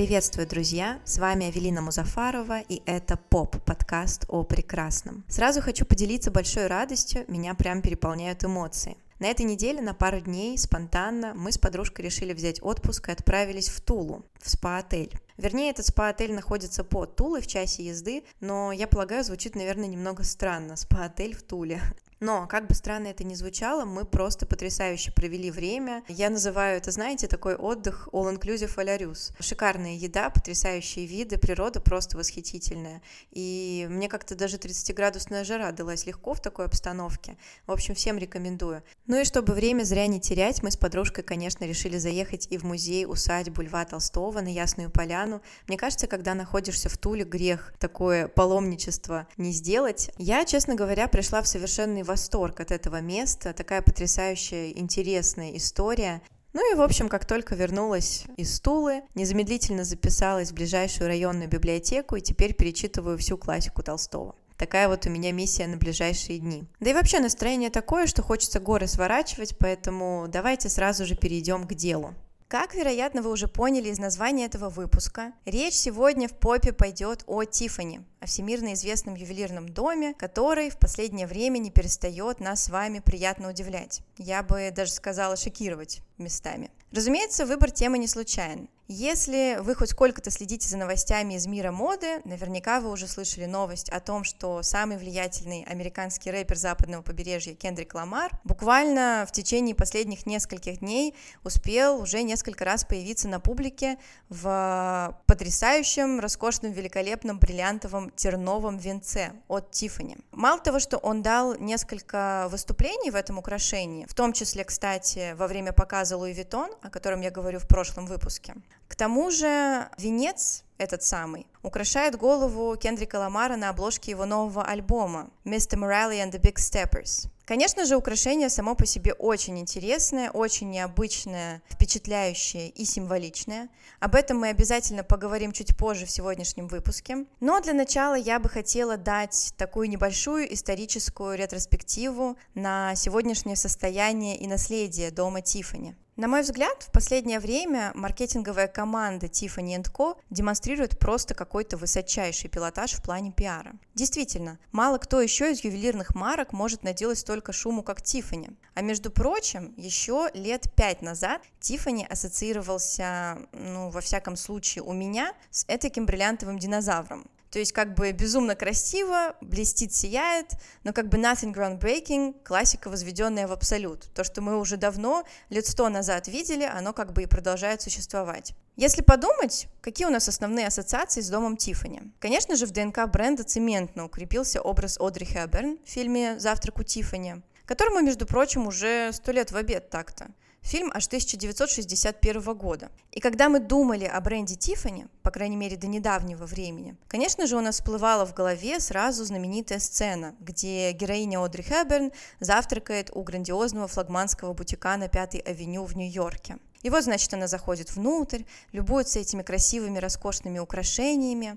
Приветствую, 0.00 0.48
друзья! 0.48 0.98
С 1.04 1.18
вами 1.18 1.48
Авелина 1.48 1.82
Музафарова, 1.82 2.60
и 2.60 2.80
это 2.86 3.18
ПОП, 3.18 3.62
подкаст 3.66 4.24
о 4.28 4.44
прекрасном. 4.44 5.26
Сразу 5.28 5.60
хочу 5.60 5.84
поделиться 5.84 6.30
большой 6.30 6.68
радостью, 6.68 7.26
меня 7.28 7.52
прям 7.52 7.82
переполняют 7.82 8.42
эмоции. 8.42 8.96
На 9.18 9.26
этой 9.26 9.44
неделе 9.44 9.82
на 9.82 9.92
пару 9.92 10.20
дней 10.20 10.56
спонтанно 10.56 11.34
мы 11.34 11.52
с 11.52 11.58
подружкой 11.58 12.06
решили 12.06 12.32
взять 12.32 12.62
отпуск 12.62 13.10
и 13.10 13.12
отправились 13.12 13.68
в 13.68 13.82
Тулу, 13.82 14.24
в 14.40 14.48
спа-отель. 14.48 15.12
Вернее, 15.36 15.68
этот 15.68 15.84
спа-отель 15.84 16.32
находится 16.32 16.82
под 16.82 17.16
Тулой 17.16 17.42
в 17.42 17.46
часе 17.46 17.84
езды, 17.84 18.24
но 18.40 18.72
я 18.72 18.86
полагаю, 18.86 19.22
звучит, 19.22 19.54
наверное, 19.54 19.86
немного 19.86 20.24
странно. 20.24 20.76
Спа-отель 20.76 21.36
в 21.36 21.42
Туле. 21.42 21.82
Но, 22.20 22.46
как 22.46 22.66
бы 22.66 22.74
странно 22.74 23.08
это 23.08 23.24
ни 23.24 23.34
звучало, 23.34 23.86
мы 23.86 24.04
просто 24.04 24.44
потрясающе 24.44 25.10
провели 25.10 25.50
время. 25.50 26.04
Я 26.06 26.28
называю 26.28 26.76
это, 26.76 26.90
знаете, 26.90 27.26
такой 27.26 27.54
отдых 27.54 28.08
all-inclusive 28.12 29.30
а 29.38 29.42
Шикарная 29.42 29.94
еда, 29.94 30.28
потрясающие 30.28 31.06
виды, 31.06 31.38
природа 31.38 31.80
просто 31.80 32.18
восхитительная. 32.18 33.00
И 33.30 33.86
мне 33.90 34.08
как-то 34.08 34.34
даже 34.34 34.58
30-градусная 34.58 35.44
жара 35.44 35.72
далась 35.72 36.04
легко 36.04 36.34
в 36.34 36.42
такой 36.42 36.66
обстановке. 36.66 37.38
В 37.66 37.72
общем, 37.72 37.94
всем 37.94 38.18
рекомендую. 38.18 38.82
Ну 39.06 39.18
и 39.18 39.24
чтобы 39.24 39.54
время 39.54 39.84
зря 39.84 40.06
не 40.06 40.20
терять, 40.20 40.62
мы 40.62 40.70
с 40.70 40.76
подружкой, 40.76 41.24
конечно, 41.24 41.64
решили 41.64 41.96
заехать 41.96 42.48
и 42.50 42.58
в 42.58 42.64
музей 42.64 43.06
усадьбу 43.06 43.62
Льва 43.62 43.86
Толстого 43.86 44.42
на 44.42 44.52
Ясную 44.52 44.90
Поляну. 44.90 45.40
Мне 45.66 45.78
кажется, 45.78 46.06
когда 46.06 46.34
находишься 46.34 46.90
в 46.90 46.98
Туле, 46.98 47.24
грех 47.24 47.72
такое 47.78 48.28
паломничество 48.28 49.26
не 49.38 49.52
сделать. 49.52 50.10
Я, 50.18 50.44
честно 50.44 50.74
говоря, 50.74 51.08
пришла 51.08 51.40
в 51.40 51.48
совершенный 51.48 52.02
восторг 52.10 52.58
от 52.58 52.72
этого 52.72 53.00
места, 53.00 53.52
такая 53.52 53.82
потрясающая, 53.82 54.70
интересная 54.70 55.56
история. 55.56 56.22
Ну 56.52 56.72
и, 56.72 56.74
в 56.74 56.82
общем, 56.82 57.08
как 57.08 57.24
только 57.24 57.54
вернулась 57.54 58.24
из 58.36 58.60
Тулы, 58.60 59.02
незамедлительно 59.14 59.84
записалась 59.84 60.50
в 60.50 60.54
ближайшую 60.54 61.06
районную 61.06 61.48
библиотеку 61.48 62.16
и 62.16 62.20
теперь 62.20 62.54
перечитываю 62.54 63.16
всю 63.16 63.38
классику 63.38 63.84
Толстого. 63.84 64.34
Такая 64.56 64.88
вот 64.88 65.06
у 65.06 65.10
меня 65.10 65.30
миссия 65.30 65.68
на 65.68 65.76
ближайшие 65.76 66.40
дни. 66.40 66.64
Да 66.80 66.90
и 66.90 66.94
вообще 66.94 67.20
настроение 67.20 67.70
такое, 67.70 68.08
что 68.08 68.22
хочется 68.22 68.58
горы 68.58 68.88
сворачивать, 68.88 69.56
поэтому 69.56 70.26
давайте 70.28 70.68
сразу 70.68 71.06
же 71.06 71.14
перейдем 71.14 71.68
к 71.68 71.74
делу. 71.74 72.16
Как, 72.50 72.74
вероятно, 72.74 73.22
вы 73.22 73.30
уже 73.30 73.46
поняли 73.46 73.90
из 73.90 74.00
названия 74.00 74.46
этого 74.46 74.70
выпуска, 74.70 75.32
речь 75.44 75.74
сегодня 75.74 76.26
в 76.26 76.32
попе 76.32 76.72
пойдет 76.72 77.22
о 77.28 77.44
Тифани, 77.44 78.00
о 78.18 78.26
всемирно 78.26 78.72
известном 78.72 79.14
ювелирном 79.14 79.68
доме, 79.68 80.14
который 80.14 80.68
в 80.68 80.76
последнее 80.76 81.28
время 81.28 81.58
не 81.58 81.70
перестает 81.70 82.40
нас 82.40 82.64
с 82.64 82.68
вами 82.68 82.98
приятно 82.98 83.50
удивлять. 83.50 84.00
Я 84.18 84.42
бы 84.42 84.72
даже 84.74 84.90
сказала 84.90 85.36
шокировать 85.36 86.00
местами. 86.18 86.72
Разумеется, 86.90 87.46
выбор 87.46 87.70
темы 87.70 87.98
не 87.98 88.08
случайен. 88.08 88.68
Если 88.92 89.58
вы 89.60 89.76
хоть 89.76 89.90
сколько-то 89.90 90.32
следите 90.32 90.68
за 90.68 90.76
новостями 90.76 91.34
из 91.34 91.46
мира 91.46 91.70
моды, 91.70 92.20
наверняка 92.24 92.80
вы 92.80 92.90
уже 92.90 93.06
слышали 93.06 93.44
новость 93.44 93.88
о 93.88 94.00
том, 94.00 94.24
что 94.24 94.64
самый 94.64 94.96
влиятельный 94.98 95.62
американский 95.62 96.32
рэпер 96.32 96.56
западного 96.56 97.00
побережья 97.00 97.54
Кендрик 97.54 97.94
Ламар 97.94 98.32
буквально 98.42 99.26
в 99.28 99.30
течение 99.30 99.76
последних 99.76 100.26
нескольких 100.26 100.80
дней 100.80 101.14
успел 101.44 102.00
уже 102.00 102.24
несколько 102.24 102.64
раз 102.64 102.82
появиться 102.82 103.28
на 103.28 103.38
публике 103.38 103.96
в 104.28 105.16
потрясающем, 105.26 106.18
роскошном, 106.18 106.72
великолепном, 106.72 107.38
бриллиантовом 107.38 108.10
терновом 108.10 108.76
венце 108.76 109.34
от 109.46 109.70
Тиффани. 109.70 110.16
Мало 110.32 110.58
того, 110.58 110.80
что 110.80 110.98
он 110.98 111.22
дал 111.22 111.54
несколько 111.54 112.48
выступлений 112.50 113.12
в 113.12 113.14
этом 113.14 113.38
украшении, 113.38 114.04
в 114.06 114.14
том 114.14 114.32
числе, 114.32 114.64
кстати, 114.64 115.34
во 115.34 115.46
время 115.46 115.72
показа 115.72 116.16
Луи 116.16 116.32
Виттон, 116.32 116.72
о 116.82 116.90
котором 116.90 117.20
я 117.20 117.30
говорю 117.30 117.60
в 117.60 117.68
прошлом 117.68 118.06
выпуске, 118.06 118.56
к 118.90 118.96
тому 118.96 119.30
же 119.30 119.88
венец 119.98 120.64
этот 120.76 121.04
самый, 121.04 121.46
украшает 121.62 122.16
голову 122.16 122.76
Кендрика 122.76 123.20
Ламара 123.20 123.54
на 123.54 123.68
обложке 123.68 124.10
его 124.10 124.26
нового 124.26 124.64
альбома 124.64 125.30
«Mr. 125.44 125.78
Morale 125.78 126.24
and 126.24 126.32
the 126.32 126.40
Big 126.40 126.56
Steppers». 126.56 127.28
Конечно 127.44 127.84
же, 127.84 127.96
украшение 127.96 128.48
само 128.48 128.74
по 128.74 128.86
себе 128.86 129.12
очень 129.12 129.60
интересное, 129.60 130.30
очень 130.30 130.70
необычное, 130.70 131.62
впечатляющее 131.68 132.68
и 132.68 132.84
символичное. 132.84 133.68
Об 134.00 134.16
этом 134.16 134.38
мы 134.38 134.48
обязательно 134.48 135.04
поговорим 135.04 135.52
чуть 135.52 135.76
позже 135.76 136.06
в 136.06 136.10
сегодняшнем 136.10 136.66
выпуске. 136.66 137.26
Но 137.38 137.60
для 137.60 137.74
начала 137.74 138.14
я 138.14 138.40
бы 138.40 138.48
хотела 138.48 138.96
дать 138.96 139.52
такую 139.56 139.88
небольшую 139.88 140.52
историческую 140.52 141.36
ретроспективу 141.36 142.36
на 142.54 142.94
сегодняшнее 142.96 143.56
состояние 143.56 144.36
и 144.36 144.48
наследие 144.48 145.10
дома 145.12 145.42
Тиффани. 145.42 145.96
На 146.20 146.28
мой 146.28 146.42
взгляд, 146.42 146.82
в 146.82 146.92
последнее 146.92 147.40
время 147.40 147.92
маркетинговая 147.94 148.68
команда 148.68 149.24
Tiffany 149.24 149.82
Co. 149.82 150.18
демонстрирует 150.28 150.98
просто 150.98 151.32
какой-то 151.32 151.78
высочайший 151.78 152.50
пилотаж 152.50 152.92
в 152.92 153.02
плане 153.02 153.32
пиара. 153.32 153.72
Действительно, 153.94 154.58
мало 154.70 154.98
кто 154.98 155.22
еще 155.22 155.50
из 155.50 155.64
ювелирных 155.64 156.14
марок 156.14 156.52
может 156.52 156.82
наделать 156.82 157.18
столько 157.18 157.54
шуму, 157.54 157.82
как 157.82 158.02
Tiffany. 158.02 158.54
А 158.74 158.82
между 158.82 159.10
прочим, 159.10 159.72
еще 159.78 160.28
лет 160.34 160.70
пять 160.76 161.00
назад 161.00 161.40
Tiffany 161.58 162.06
ассоциировался, 162.06 163.38
ну, 163.54 163.88
во 163.88 164.02
всяком 164.02 164.36
случае, 164.36 164.84
у 164.84 164.92
меня 164.92 165.32
с 165.50 165.64
этаким 165.68 166.04
бриллиантовым 166.04 166.58
динозавром. 166.58 167.30
То 167.50 167.58
есть 167.58 167.72
как 167.72 167.94
бы 167.94 168.12
безумно 168.12 168.54
красиво, 168.54 169.34
блестит, 169.40 169.92
сияет, 169.92 170.52
но 170.84 170.92
как 170.92 171.08
бы 171.08 171.18
nothing 171.18 171.52
groundbreaking, 171.52 172.42
классика, 172.44 172.88
возведенная 172.88 173.48
в 173.48 173.52
абсолют. 173.52 174.08
То, 174.14 174.22
что 174.22 174.40
мы 174.40 174.58
уже 174.58 174.76
давно, 174.76 175.24
лет 175.48 175.66
сто 175.66 175.88
назад 175.88 176.28
видели, 176.28 176.62
оно 176.62 176.92
как 176.92 177.12
бы 177.12 177.24
и 177.24 177.26
продолжает 177.26 177.82
существовать. 177.82 178.54
Если 178.76 179.02
подумать, 179.02 179.66
какие 179.80 180.06
у 180.06 180.10
нас 180.10 180.28
основные 180.28 180.68
ассоциации 180.68 181.20
с 181.20 181.28
домом 181.28 181.56
Тиффани? 181.56 182.02
Конечно 182.20 182.54
же, 182.54 182.66
в 182.66 182.70
ДНК 182.70 183.06
бренда 183.08 183.42
цементно 183.42 184.04
укрепился 184.04 184.62
образ 184.62 184.96
Одри 185.00 185.26
Хэбберн 185.26 185.78
в 185.84 185.88
фильме 185.88 186.38
«Завтрак 186.38 186.78
у 186.78 186.84
Тиффани», 186.84 187.42
которому, 187.66 188.00
между 188.00 188.26
прочим, 188.26 188.68
уже 188.68 189.10
сто 189.12 189.32
лет 189.32 189.50
в 189.50 189.56
обед 189.56 189.90
так-то. 189.90 190.28
Фильм 190.62 190.90
аж 190.94 191.06
1961 191.06 192.54
года. 192.54 192.90
И 193.12 193.20
когда 193.20 193.48
мы 193.48 193.60
думали 193.60 194.04
о 194.04 194.20
бренде 194.20 194.56
Тиффани, 194.56 195.06
по 195.22 195.30
крайней 195.30 195.56
мере 195.56 195.76
до 195.76 195.86
недавнего 195.86 196.44
времени, 196.44 196.96
конечно 197.08 197.46
же 197.46 197.56
у 197.56 197.60
нас 197.60 197.76
всплывала 197.76 198.26
в 198.26 198.34
голове 198.34 198.78
сразу 198.78 199.24
знаменитая 199.24 199.78
сцена, 199.78 200.34
где 200.38 200.92
героиня 200.92 201.42
Одри 201.42 201.62
Хэбберн 201.62 202.12
завтракает 202.40 203.10
у 203.14 203.22
грандиозного 203.22 203.88
флагманского 203.88 204.52
бутика 204.52 204.96
на 204.96 205.08
Пятой 205.08 205.40
авеню 205.40 205.84
в 205.84 205.96
Нью-Йорке. 205.96 206.58
И 206.82 206.90
вот, 206.90 207.04
значит, 207.04 207.32
она 207.34 207.46
заходит 207.46 207.94
внутрь, 207.94 208.44
любуется 208.72 209.18
этими 209.18 209.42
красивыми, 209.42 209.98
роскошными 209.98 210.58
украшениями. 210.58 211.56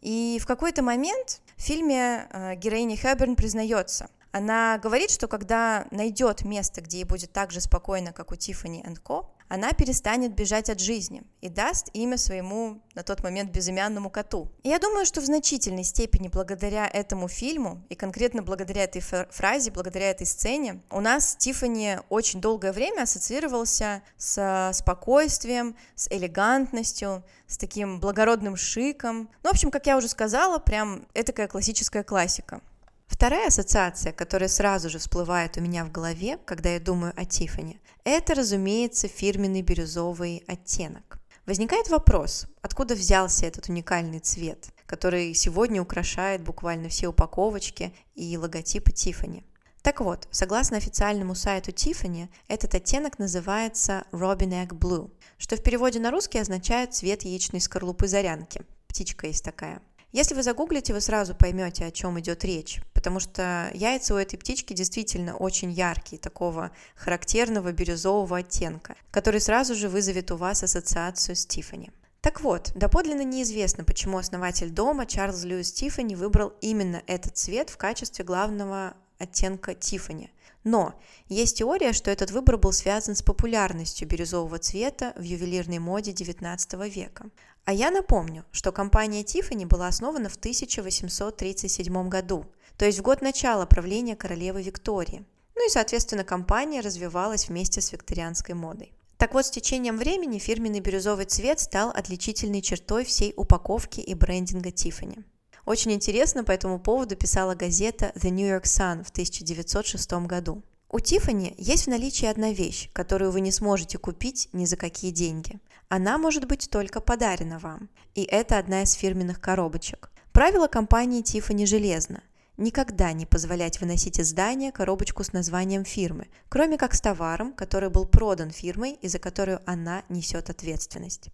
И 0.00 0.38
в 0.40 0.46
какой-то 0.46 0.82
момент 0.82 1.40
в 1.56 1.62
фильме 1.62 2.26
э, 2.30 2.54
героиня 2.56 2.96
Хэбберн 2.96 3.36
признается– 3.36 4.08
она 4.34 4.78
говорит, 4.78 5.12
что 5.12 5.28
когда 5.28 5.86
найдет 5.92 6.44
место, 6.44 6.80
где 6.80 6.98
ей 6.98 7.04
будет 7.04 7.32
так 7.32 7.52
же 7.52 7.60
спокойно, 7.60 8.12
как 8.12 8.32
у 8.32 8.34
Тиффани 8.34 8.84
Ко, 9.04 9.30
она 9.46 9.70
перестанет 9.70 10.34
бежать 10.34 10.70
от 10.70 10.80
жизни 10.80 11.22
и 11.40 11.48
даст 11.48 11.88
имя 11.92 12.18
своему 12.18 12.82
на 12.96 13.04
тот 13.04 13.22
момент 13.22 13.52
безымянному 13.52 14.10
коту. 14.10 14.50
И 14.64 14.70
я 14.70 14.80
думаю, 14.80 15.06
что 15.06 15.20
в 15.20 15.24
значительной 15.24 15.84
степени 15.84 16.26
благодаря 16.26 16.88
этому 16.88 17.28
фильму 17.28 17.84
и 17.90 17.94
конкретно 17.94 18.42
благодаря 18.42 18.82
этой 18.82 19.02
фразе, 19.02 19.70
благодаря 19.70 20.10
этой 20.10 20.26
сцене, 20.26 20.82
у 20.90 21.00
нас 21.00 21.36
Тиффани 21.36 22.00
очень 22.08 22.40
долгое 22.40 22.72
время 22.72 23.02
ассоциировался 23.02 24.02
с 24.16 24.72
спокойствием, 24.72 25.76
с 25.94 26.08
элегантностью, 26.10 27.22
с 27.46 27.56
таким 27.56 28.00
благородным 28.00 28.56
шиком. 28.56 29.30
Ну, 29.44 29.50
в 29.50 29.52
общем, 29.52 29.70
как 29.70 29.86
я 29.86 29.96
уже 29.96 30.08
сказала, 30.08 30.58
прям 30.58 31.06
этакая 31.14 31.46
классическая 31.46 32.02
классика. 32.02 32.60
Вторая 33.06 33.48
ассоциация, 33.48 34.12
которая 34.12 34.48
сразу 34.48 34.88
же 34.90 34.98
всплывает 34.98 35.56
у 35.56 35.60
меня 35.60 35.84
в 35.84 35.92
голове, 35.92 36.38
когда 36.44 36.70
я 36.70 36.80
думаю 36.80 37.12
о 37.16 37.24
Тиффани, 37.24 37.80
это, 38.04 38.34
разумеется, 38.34 39.08
фирменный 39.08 39.62
бирюзовый 39.62 40.42
оттенок. 40.46 41.18
Возникает 41.46 41.88
вопрос, 41.88 42.46
откуда 42.62 42.94
взялся 42.94 43.46
этот 43.46 43.68
уникальный 43.68 44.18
цвет, 44.18 44.68
который 44.86 45.34
сегодня 45.34 45.82
украшает 45.82 46.42
буквально 46.42 46.88
все 46.88 47.08
упаковочки 47.08 47.94
и 48.14 48.36
логотипы 48.38 48.92
Тиффани. 48.92 49.44
Так 49.84 50.00
вот, 50.00 50.26
согласно 50.30 50.78
официальному 50.78 51.34
сайту 51.34 51.70
Tiffany, 51.70 52.30
этот 52.48 52.74
оттенок 52.74 53.18
называется 53.18 54.04
Robin 54.12 54.66
Egg 54.66 54.68
Blue, 54.68 55.10
что 55.36 55.56
в 55.56 55.62
переводе 55.62 56.00
на 56.00 56.10
русский 56.10 56.38
означает 56.38 56.94
цвет 56.94 57.22
яичной 57.22 57.60
скорлупы 57.60 58.08
зарянки. 58.08 58.62
Птичка 58.88 59.26
есть 59.26 59.44
такая. 59.44 59.82
Если 60.14 60.36
вы 60.36 60.44
загуглите, 60.44 60.92
вы 60.92 61.00
сразу 61.00 61.34
поймете, 61.34 61.84
о 61.84 61.90
чем 61.90 62.20
идет 62.20 62.44
речь, 62.44 62.80
потому 62.92 63.18
что 63.18 63.68
яйца 63.74 64.14
у 64.14 64.16
этой 64.16 64.36
птички 64.36 64.72
действительно 64.72 65.36
очень 65.36 65.72
яркие, 65.72 66.20
такого 66.20 66.70
характерного 66.94 67.72
бирюзового 67.72 68.38
оттенка, 68.38 68.94
который 69.10 69.40
сразу 69.40 69.74
же 69.74 69.88
вызовет 69.88 70.30
у 70.30 70.36
вас 70.36 70.62
ассоциацию 70.62 71.34
с 71.34 71.44
Тиффани. 71.44 71.90
Так 72.20 72.42
вот, 72.42 72.70
доподлинно 72.76 73.24
неизвестно, 73.24 73.82
почему 73.82 74.18
основатель 74.18 74.70
дома 74.70 75.04
Чарльз 75.04 75.42
Льюис 75.42 75.72
Тиффани 75.72 76.14
выбрал 76.14 76.52
именно 76.60 77.02
этот 77.08 77.36
цвет 77.36 77.68
в 77.68 77.76
качестве 77.76 78.24
главного 78.24 78.94
оттенка 79.18 79.74
Тиффани. 79.74 80.30
Но 80.62 80.94
есть 81.28 81.58
теория, 81.58 81.92
что 81.92 82.12
этот 82.12 82.30
выбор 82.30 82.56
был 82.56 82.72
связан 82.72 83.16
с 83.16 83.22
популярностью 83.22 84.08
бирюзового 84.08 84.58
цвета 84.58 85.12
в 85.16 85.22
ювелирной 85.22 85.78
моде 85.78 86.12
XIX 86.12 86.88
века. 86.88 87.26
А 87.64 87.72
я 87.72 87.90
напомню, 87.90 88.44
что 88.52 88.72
компания 88.72 89.22
Tiffany 89.22 89.66
была 89.66 89.88
основана 89.88 90.28
в 90.28 90.36
1837 90.36 92.08
году, 92.10 92.44
то 92.76 92.84
есть 92.84 92.98
в 92.98 93.02
год 93.02 93.22
начала 93.22 93.64
правления 93.64 94.16
королевы 94.16 94.62
Виктории. 94.62 95.24
Ну 95.54 95.66
и, 95.66 95.70
соответственно, 95.70 96.24
компания 96.24 96.80
развивалась 96.80 97.48
вместе 97.48 97.80
с 97.80 97.92
викторианской 97.92 98.54
модой. 98.54 98.92
Так 99.16 99.32
вот, 99.32 99.46
с 99.46 99.50
течением 99.50 99.96
времени 99.96 100.38
фирменный 100.38 100.80
бирюзовый 100.80 101.24
цвет 101.24 101.58
стал 101.58 101.88
отличительной 101.88 102.60
чертой 102.60 103.04
всей 103.04 103.32
упаковки 103.34 104.00
и 104.00 104.12
брендинга 104.12 104.68
Tiffany. 104.68 105.24
Очень 105.64 105.92
интересно 105.92 106.44
по 106.44 106.52
этому 106.52 106.78
поводу 106.78 107.16
писала 107.16 107.54
газета 107.54 108.12
The 108.16 108.28
New 108.28 108.46
York 108.46 108.64
Sun 108.64 109.04
в 109.04 109.10
1906 109.10 110.12
году. 110.26 110.62
У 110.94 111.00
Тифани 111.00 111.56
есть 111.58 111.86
в 111.86 111.90
наличии 111.90 112.26
одна 112.26 112.52
вещь, 112.52 112.88
которую 112.92 113.32
вы 113.32 113.40
не 113.40 113.50
сможете 113.50 113.98
купить 113.98 114.48
ни 114.52 114.64
за 114.64 114.76
какие 114.76 115.10
деньги. 115.10 115.58
Она 115.88 116.18
может 116.18 116.46
быть 116.46 116.70
только 116.70 117.00
подарена 117.00 117.58
вам, 117.58 117.90
и 118.14 118.22
это 118.22 118.58
одна 118.58 118.82
из 118.82 118.92
фирменных 118.92 119.40
коробочек. 119.40 120.12
Правило 120.30 120.68
компании 120.68 121.22
Тифани 121.22 121.66
железно. 121.66 122.22
Никогда 122.58 123.12
не 123.12 123.26
позволять 123.26 123.80
выносить 123.80 124.20
из 124.20 124.28
здания 124.28 124.70
коробочку 124.70 125.24
с 125.24 125.32
названием 125.32 125.84
фирмы, 125.84 126.28
кроме 126.48 126.78
как 126.78 126.94
с 126.94 127.00
товаром, 127.00 127.54
который 127.54 127.90
был 127.90 128.06
продан 128.06 128.52
фирмой 128.52 128.92
и 128.92 129.08
за 129.08 129.18
которую 129.18 129.62
она 129.66 130.04
несет 130.08 130.48
ответственность. 130.48 131.30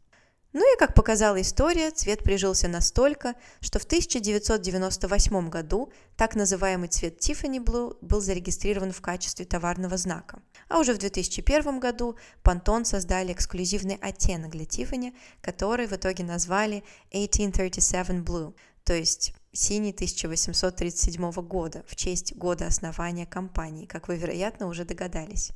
Ну 0.53 0.75
и, 0.75 0.79
как 0.79 0.95
показала 0.95 1.41
история, 1.41 1.93
цвет 1.93 2.25
прижился 2.25 2.67
настолько, 2.67 3.35
что 3.61 3.79
в 3.79 3.85
1998 3.85 5.49
году 5.49 5.93
так 6.17 6.35
называемый 6.35 6.89
цвет 6.89 7.21
Tiffany 7.21 7.63
Blue 7.63 7.97
был 8.01 8.21
зарегистрирован 8.21 8.91
в 8.91 9.01
качестве 9.01 9.45
товарного 9.45 9.97
знака. 9.97 10.43
А 10.69 10.81
уже 10.81 10.93
в 10.93 10.99
2001 10.99 11.79
году 11.79 12.17
Pantone 12.43 12.85
создали 12.85 13.33
эксклюзивный 13.33 13.97
оттенок 14.01 14.51
для 14.51 14.65
Tiffany, 14.65 15.15
который 15.41 15.87
в 15.87 15.93
итоге 15.93 16.25
назвали 16.25 16.83
1837 17.11 18.25
Blue, 18.25 18.53
то 18.83 18.93
есть 18.93 19.35
синий 19.53 19.93
1837 19.93 21.31
года, 21.43 21.85
в 21.87 21.95
честь 21.95 22.35
года 22.35 22.67
основания 22.67 23.27
компании, 23.27 23.87
как 23.87 24.09
вы, 24.09 24.17
вероятно, 24.17 24.67
уже 24.67 24.85
догадались. 24.85 25.53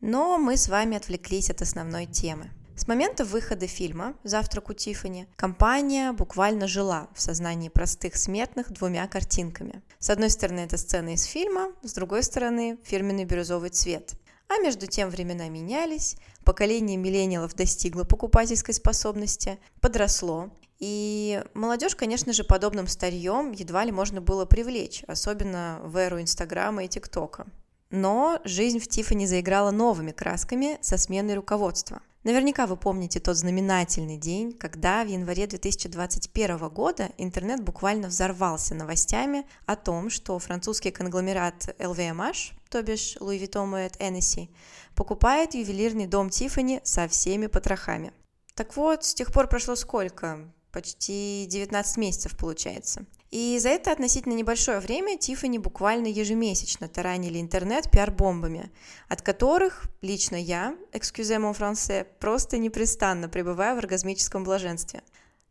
Но 0.00 0.38
мы 0.38 0.56
с 0.56 0.68
вами 0.68 0.96
отвлеклись 0.96 1.50
от 1.50 1.62
основной 1.62 2.06
темы– 2.06 2.52
с 2.80 2.86
момента 2.88 3.26
выхода 3.26 3.66
фильма 3.66 4.14
«Завтрак 4.24 4.70
у 4.70 4.72
Тиффани» 4.72 5.28
компания 5.36 6.12
буквально 6.12 6.66
жила 6.66 7.08
в 7.14 7.20
сознании 7.20 7.68
простых 7.68 8.16
смертных 8.16 8.72
двумя 8.72 9.06
картинками. 9.06 9.82
С 9.98 10.08
одной 10.08 10.30
стороны, 10.30 10.60
это 10.60 10.78
сцена 10.78 11.12
из 11.12 11.24
фильма, 11.24 11.72
с 11.82 11.92
другой 11.92 12.22
стороны, 12.22 12.78
фирменный 12.82 13.26
бирюзовый 13.26 13.68
цвет. 13.68 14.14
А 14.48 14.56
между 14.62 14.86
тем 14.86 15.10
времена 15.10 15.50
менялись, 15.50 16.16
поколение 16.42 16.96
миллениалов 16.96 17.54
достигло 17.54 18.04
покупательской 18.04 18.72
способности, 18.72 19.58
подросло, 19.82 20.48
и 20.78 21.44
молодежь, 21.52 21.94
конечно 21.94 22.32
же, 22.32 22.44
подобным 22.44 22.86
старьем 22.86 23.52
едва 23.52 23.84
ли 23.84 23.92
можно 23.92 24.22
было 24.22 24.46
привлечь, 24.46 25.04
особенно 25.06 25.80
в 25.84 25.98
эру 25.98 26.18
Инстаграма 26.18 26.84
и 26.84 26.88
ТикТока. 26.88 27.46
Но 27.90 28.40
жизнь 28.44 28.78
в 28.78 28.88
Тиффани 28.88 29.26
заиграла 29.26 29.70
новыми 29.70 30.12
красками 30.12 30.78
со 30.80 30.96
сменой 30.96 31.34
руководства. 31.34 32.00
Наверняка 32.22 32.66
вы 32.66 32.76
помните 32.76 33.18
тот 33.18 33.38
знаменательный 33.38 34.18
день, 34.18 34.52
когда 34.52 35.04
в 35.04 35.08
январе 35.08 35.46
2021 35.46 36.68
года 36.68 37.08
интернет 37.16 37.64
буквально 37.64 38.08
взорвался 38.08 38.74
новостями 38.74 39.46
о 39.64 39.74
том, 39.74 40.10
что 40.10 40.38
французский 40.38 40.90
конгломерат 40.90 41.74
LVMH, 41.78 42.52
то 42.68 42.82
бишь 42.82 43.16
Louis 43.20 43.40
Vuitton 43.40 43.72
Moet 43.72 43.98
Hennessy, 43.98 44.50
покупает 44.94 45.54
ювелирный 45.54 46.06
дом 46.06 46.28
Тиффани 46.28 46.82
со 46.84 47.08
всеми 47.08 47.46
потрохами. 47.46 48.12
Так 48.54 48.76
вот, 48.76 49.02
с 49.02 49.14
тех 49.14 49.32
пор 49.32 49.48
прошло 49.48 49.74
сколько? 49.74 50.52
Почти 50.72 51.46
19 51.48 51.96
месяцев 51.96 52.36
получается. 52.36 53.04
И 53.30 53.58
за 53.60 53.68
это 53.70 53.92
относительно 53.92 54.34
небольшое 54.34 54.80
время 54.80 55.18
Тиффани 55.18 55.58
буквально 55.58 56.06
ежемесячно 56.06 56.88
таранили 56.88 57.40
интернет 57.40 57.90
пиар-бомбами, 57.90 58.70
от 59.08 59.22
которых 59.22 59.86
лично 60.00 60.36
я, 60.36 60.76
excusez 60.92 61.38
mon 61.38 61.56
français, 61.56 62.06
просто 62.18 62.58
непрестанно 62.58 63.28
пребываю 63.28 63.76
в 63.76 63.78
оргазмическом 63.78 64.44
блаженстве. 64.44 65.02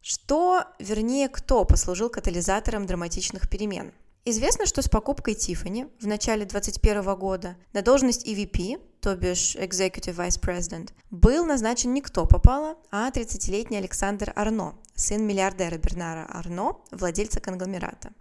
Что, 0.02 0.64
вернее, 0.80 1.28
кто 1.28 1.66
послужил 1.66 2.10
катализатором 2.10 2.86
драматичных 2.86 3.50
перемен? 3.50 3.94
Известно, 4.26 4.66
что 4.66 4.82
с 4.82 4.90
покупкой 4.90 5.34
Tiffany 5.34 5.90
в 6.00 6.08
начале 6.08 6.46
2021 6.46 7.16
года 7.16 7.58
на 7.74 7.82
должность 7.82 8.28
EVP, 8.28 8.80
то 9.02 9.16
бишь 9.16 9.56
Executive 9.56 10.16
Vice 10.16 10.40
President, 10.40 10.90
был 11.12 11.46
назначен 11.46 11.94
не 11.94 12.02
кто 12.02 12.26
попало, 12.26 12.78
а 12.92 13.10
30-летний 13.10 13.78
Александр 13.78 14.32
Арно, 14.36 14.76
сын 14.96 15.26
миллиардера 15.26 15.78
Бернара 15.78 16.26
Арно, 16.30 16.78
владельца 16.92 17.40
конгломерата. 17.40 18.12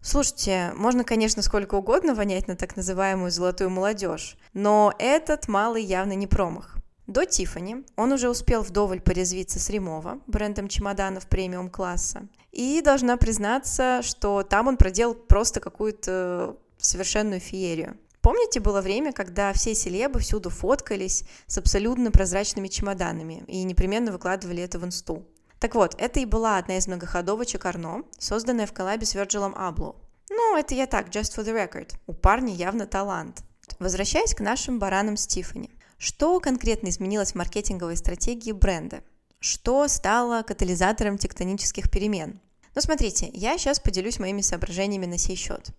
Слушайте, 0.00 0.72
можно, 0.74 1.04
конечно, 1.04 1.42
сколько 1.42 1.76
угодно 1.76 2.14
вонять 2.14 2.48
на 2.48 2.56
так 2.56 2.76
называемую 2.76 3.30
золотую 3.30 3.70
молодежь, 3.70 4.36
но 4.52 4.92
этот 4.98 5.46
малый 5.46 5.84
явно 5.84 6.14
не 6.14 6.26
промах. 6.26 6.76
До 7.06 7.24
Тифани 7.24 7.84
он 7.96 8.12
уже 8.12 8.28
успел 8.28 8.62
вдоволь 8.62 9.00
порезвиться 9.00 9.60
с 9.60 9.70
Римова, 9.70 10.20
брендом 10.26 10.68
чемоданов 10.68 11.28
премиум 11.28 11.70
класса, 11.70 12.28
и 12.50 12.80
должна 12.82 13.16
признаться, 13.16 14.00
что 14.02 14.42
там 14.42 14.68
он 14.68 14.76
проделал 14.76 15.14
просто 15.14 15.60
какую-то 15.60 16.56
совершенную 16.78 17.40
феерию. 17.40 17.96
Помните, 18.22 18.60
было 18.60 18.80
время, 18.80 19.12
когда 19.12 19.52
все 19.52 19.74
селебы 19.74 20.20
всюду 20.20 20.48
фоткались 20.48 21.24
с 21.48 21.58
абсолютно 21.58 22.12
прозрачными 22.12 22.68
чемоданами 22.68 23.42
и 23.48 23.64
непременно 23.64 24.12
выкладывали 24.12 24.62
это 24.62 24.78
в 24.78 24.84
инсту? 24.84 25.26
Так 25.58 25.74
вот, 25.74 25.96
это 25.98 26.20
и 26.20 26.24
была 26.24 26.56
одна 26.56 26.76
из 26.76 26.86
многоходовочек 26.86 27.64
Арно, 27.66 28.04
созданная 28.18 28.66
в 28.66 28.72
коллабе 28.72 29.06
с 29.06 29.14
Вирджилом 29.14 29.54
Абло. 29.56 29.96
Ну, 30.30 30.56
это 30.56 30.74
я 30.74 30.86
так, 30.86 31.08
just 31.08 31.36
for 31.36 31.44
the 31.44 31.52
record. 31.52 31.94
У 32.06 32.12
парня 32.12 32.54
явно 32.54 32.86
талант. 32.86 33.42
Возвращаясь 33.80 34.34
к 34.34 34.40
нашим 34.40 34.78
баранам 34.78 35.16
Стифани. 35.16 35.70
Что 35.98 36.38
конкретно 36.38 36.88
изменилось 36.88 37.32
в 37.32 37.36
маркетинговой 37.36 37.96
стратегии 37.96 38.52
бренда? 38.52 39.02
Что 39.40 39.88
стало 39.88 40.42
катализатором 40.42 41.18
тектонических 41.18 41.90
перемен? 41.90 42.40
Ну, 42.74 42.80
смотрите, 42.80 43.30
я 43.32 43.58
сейчас 43.58 43.80
поделюсь 43.80 44.20
моими 44.20 44.40
соображениями 44.42 45.06
на 45.06 45.18
сей 45.18 45.36
счет. 45.36 45.70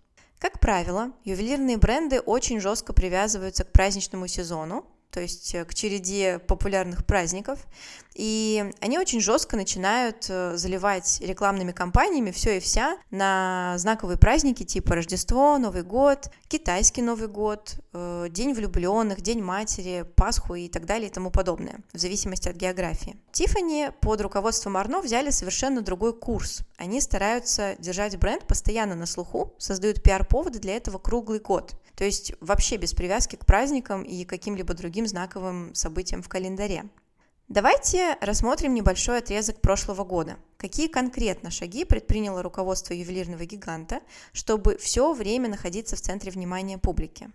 Как 0.43 0.59
правило, 0.59 1.13
ювелирные 1.23 1.77
бренды 1.77 2.19
очень 2.19 2.59
жестко 2.59 2.91
привязываются 2.91 3.63
к 3.63 3.71
праздничному 3.71 4.27
сезону, 4.27 4.85
то 5.13 5.21
есть 5.21 5.53
э, 5.53 5.63
к 5.63 5.73
череде 5.75 6.39
популярных 6.39 7.05
праздников. 7.05 7.59
И 8.15 8.71
они 8.81 8.99
очень 8.99 9.21
жестко 9.21 9.55
начинают 9.55 10.25
э, 10.27 10.57
заливать 10.57 11.19
рекламными 11.21 11.71
кампаниями 11.71 12.31
все 12.31 12.57
и 12.57 12.59
вся 12.59 12.97
на 13.11 13.75
знаковые 13.77 14.17
праздники 14.17 14.63
типа 14.63 14.95
Рождество, 14.95 15.57
Новый 15.57 15.83
год, 15.83 16.29
китайский 16.47 17.03
Новый 17.03 17.27
год, 17.27 17.75
э, 17.93 18.27
День 18.29 18.53
влюбленных, 18.53 19.21
День 19.21 19.41
матери, 19.41 20.05
Пасху 20.15 20.55
и 20.55 20.67
так 20.67 20.85
далее 20.85 21.09
и 21.09 21.13
тому 21.13 21.29
подобное, 21.29 21.79
в 21.93 21.99
зависимости 21.99 22.49
от 22.49 22.55
географии. 22.55 23.15
Тифани 23.31 23.89
под 24.01 24.21
руководством 24.21 24.77
Арно 24.77 25.01
взяли 25.01 25.29
совершенно 25.29 25.81
другой 25.81 26.13
курс. 26.13 26.61
Они 26.77 27.01
стараются 27.01 27.75
держать 27.77 28.17
бренд 28.17 28.47
постоянно 28.47 28.95
на 28.95 29.05
слуху, 29.05 29.53
создают 29.59 30.01
пиар-поводы 30.01 30.59
для 30.59 30.75
этого 30.75 30.97
круглый 30.97 31.39
год. 31.39 31.75
То 31.95 32.03
есть 32.03 32.33
вообще 32.39 32.77
без 32.77 32.93
привязки 32.93 33.35
к 33.35 33.45
праздникам 33.45 34.03
и 34.03 34.25
каким-либо 34.25 34.73
другим 34.73 35.07
знаковым 35.07 35.73
событиям 35.75 36.21
в 36.21 36.29
календаре. 36.29 36.85
Давайте 37.49 38.17
рассмотрим 38.21 38.73
небольшой 38.73 39.19
отрезок 39.19 39.61
прошлого 39.61 40.03
года. 40.03 40.37
Какие 40.57 40.87
конкретно 40.87 41.51
шаги 41.51 41.83
предприняло 41.83 42.41
руководство 42.41 42.93
ювелирного 42.93 43.45
гиганта, 43.45 43.99
чтобы 44.31 44.77
все 44.77 45.13
время 45.13 45.49
находиться 45.49 45.95
в 45.95 46.01
центре 46.01 46.31
внимания 46.31 46.77
публики? 46.77 47.29